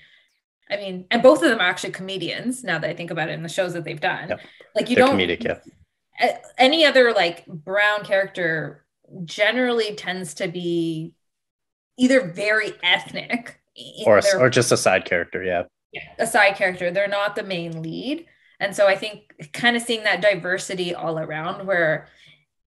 [0.69, 2.63] I mean, and both of them are actually comedians.
[2.63, 4.39] Now that I think about it, in the shows that they've done, yep.
[4.75, 5.57] like you They're don't comedic, yeah.
[6.57, 8.85] Any other like brown character
[9.25, 11.13] generally tends to be
[11.97, 13.59] either very ethnic
[14.05, 15.63] or their, or just a side character, yeah.
[15.91, 16.91] Yeah, a side character.
[16.91, 18.25] They're not the main lead.
[18.59, 22.07] And so I think kind of seeing that diversity all around where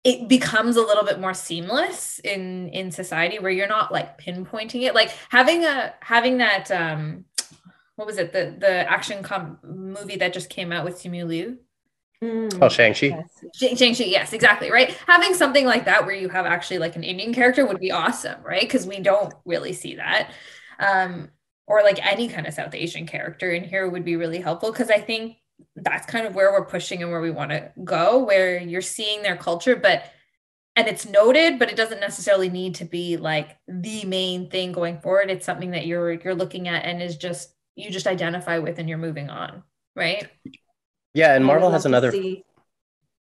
[0.05, 4.82] it becomes a little bit more seamless in in society where you're not like pinpointing
[4.82, 7.24] it like having a having that um
[7.97, 11.59] what was it the the action com movie that just came out with Simu Liu
[12.23, 12.59] Mm.
[12.61, 13.07] Oh, Shang-Chi.
[13.07, 13.79] Yes.
[13.79, 14.71] Shang-Chi, yes, exactly.
[14.71, 14.97] Right.
[15.07, 18.43] Having something like that where you have actually like an Indian character would be awesome,
[18.43, 18.62] right?
[18.62, 20.31] Because we don't really see that.
[20.79, 21.31] Um,
[21.67, 24.91] or like any kind of South Asian character in here would be really helpful because
[24.91, 25.37] I think
[25.75, 29.23] that's kind of where we're pushing and where we want to go where you're seeing
[29.23, 30.05] their culture but
[30.75, 35.01] and it's noted but it doesn't necessarily need to be like the main thing going
[35.01, 38.79] forward it's something that you're you're looking at and is just you just identify with
[38.79, 39.62] and you're moving on
[39.95, 40.29] right
[41.17, 42.45] yeah and marvel has another see,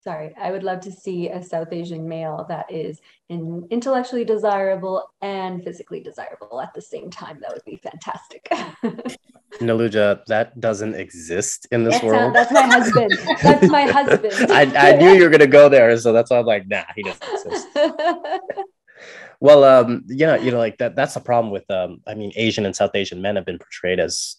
[0.02, 5.12] sorry, I would love to see a South Asian male that is in intellectually desirable
[5.22, 7.40] and physically desirable at the same time.
[7.42, 8.50] That would be fantastic.
[9.60, 12.36] Naluja, that doesn't exist in this that's world.
[12.36, 13.12] that's my husband.
[13.42, 14.52] That's my husband.
[14.52, 17.02] I, I knew you were gonna go there, so that's why I'm like, nah, he
[17.02, 17.68] doesn't exist.
[19.40, 20.96] well, um, yeah, you know, like that.
[20.96, 24.00] That's the problem with, um, I mean, Asian and South Asian men have been portrayed
[24.00, 24.38] as,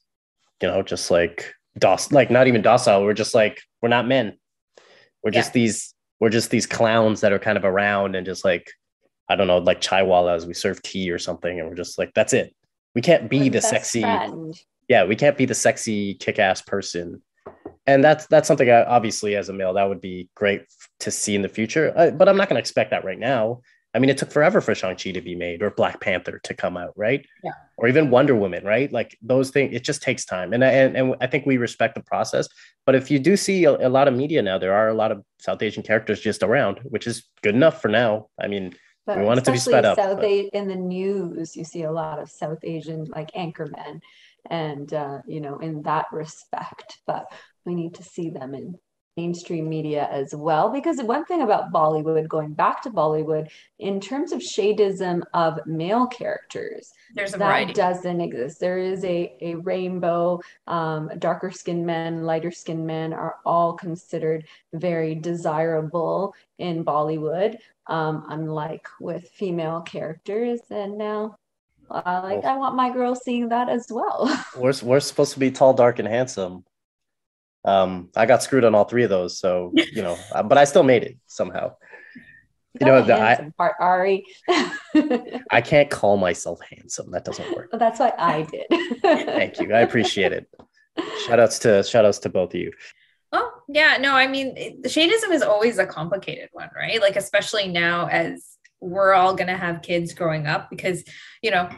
[0.62, 3.04] you know, just like docile, like not even docile.
[3.04, 4.36] We're just like we're not men.
[5.22, 5.60] We're just Yeah.
[5.62, 5.94] these.
[6.20, 8.70] We're just these clowns that are kind of around and just like,
[9.30, 10.46] I don't know, like chaiwalas.
[10.46, 12.54] We serve tea or something, and we're just like, that's it.
[12.94, 14.02] We can't be We're the sexy.
[14.02, 14.54] friend.
[14.88, 17.22] Yeah, we can't be the sexy, kick-ass person.
[17.86, 20.64] And that's that's something I, obviously as a male that would be great
[21.00, 21.92] to see in the future.
[21.96, 23.60] Uh, but I'm not going to expect that right now.
[23.92, 26.76] I mean, it took forever for Shang-Chi to be made or Black Panther to come
[26.76, 27.26] out, right?
[27.42, 27.50] Yeah.
[27.76, 28.90] Or even Wonder Woman, right?
[28.92, 30.52] Like those things, it just takes time.
[30.52, 32.48] And, I- and, and I think we respect the process.
[32.86, 35.10] But if you do see a, a lot of media now, there are a lot
[35.10, 38.28] of South Asian characters just around, which is good enough for now.
[38.40, 38.74] I mean,
[39.06, 41.82] But We want it to be sped up, South A- in the news, you see
[41.82, 44.00] a lot of South Asian like anchormen,
[44.48, 46.98] and uh, you know, in that respect.
[47.06, 47.26] But
[47.66, 48.76] we need to see them in
[49.20, 53.48] mainstream media as well, because one thing about Bollywood, going back to Bollywood,
[53.78, 57.72] in terms of shadism of male characters, There's a that variety.
[57.74, 58.60] doesn't exist.
[58.60, 64.46] There is a, a rainbow, um, darker skinned men, lighter skinned men are all considered
[64.72, 67.56] very desirable in Bollywood,
[67.88, 70.60] um, unlike with female characters.
[70.70, 71.36] And now,
[71.90, 74.20] uh, like, I want my girl seeing that as well.
[74.56, 76.64] we're, we're supposed to be tall, dark, and handsome.
[77.64, 79.38] Um, I got screwed on all three of those.
[79.38, 81.74] So, you know, uh, but I still made it somehow.
[82.80, 84.24] You know, Got the- a I- handsome part, Ari.
[85.50, 87.10] I can't call myself handsome.
[87.10, 87.68] That doesn't work.
[87.70, 88.66] But that's what I did.
[89.02, 89.72] Thank you.
[89.74, 90.46] I appreciate it.
[91.26, 92.72] Shout outs to shout outs to both of you.
[93.32, 93.96] Oh, yeah.
[94.00, 97.00] No, I mean, it- the shadism is always a complicated one, right?
[97.00, 98.46] Like, especially now as
[98.80, 101.04] we're all going to have kids growing up because,
[101.42, 101.68] you know,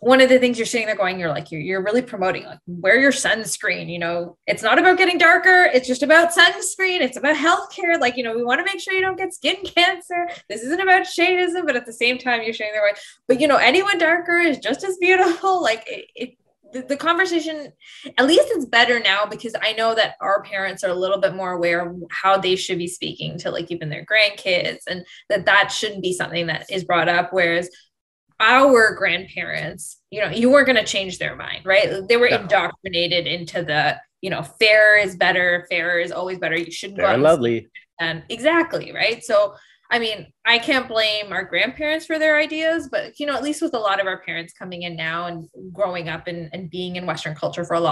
[0.00, 2.58] one of the things you're sitting there going, you're like, you're, you're really promoting, like,
[2.66, 3.90] wear your sunscreen.
[3.90, 5.70] You know, it's not about getting darker.
[5.72, 7.00] It's just about sunscreen.
[7.00, 7.98] It's about healthcare.
[7.98, 10.28] Like, you know, we want to make sure you don't get skin cancer.
[10.48, 12.94] This isn't about shadism, but at the same time, you're sitting there going,
[13.26, 15.56] but, you know, anyone darker is just as beautiful.
[15.66, 16.36] Like, it, it
[16.72, 17.72] the, the conversation
[18.18, 21.34] at least it's better now because I know that our parents are a little bit
[21.34, 25.46] more aware of how they should be speaking to like even their grandkids and that
[25.46, 27.32] that shouldn't be something that is brought up.
[27.32, 27.70] Whereas
[28.40, 32.06] our grandparents, you know, you weren't going to change their mind, right?
[32.08, 32.40] They were No.
[32.40, 36.56] indoctrinated into the, you know, fair is better, fair is always better.
[36.56, 37.68] You shouldn't Fair go out and and lovely.
[38.00, 39.54] and exactly right so
[39.90, 43.62] i mean i can't blame our grandparents for their ideas but you know at least
[43.62, 46.96] with a lot of our parents coming in now and growing up and, and being
[46.96, 47.84] in western culture for a lot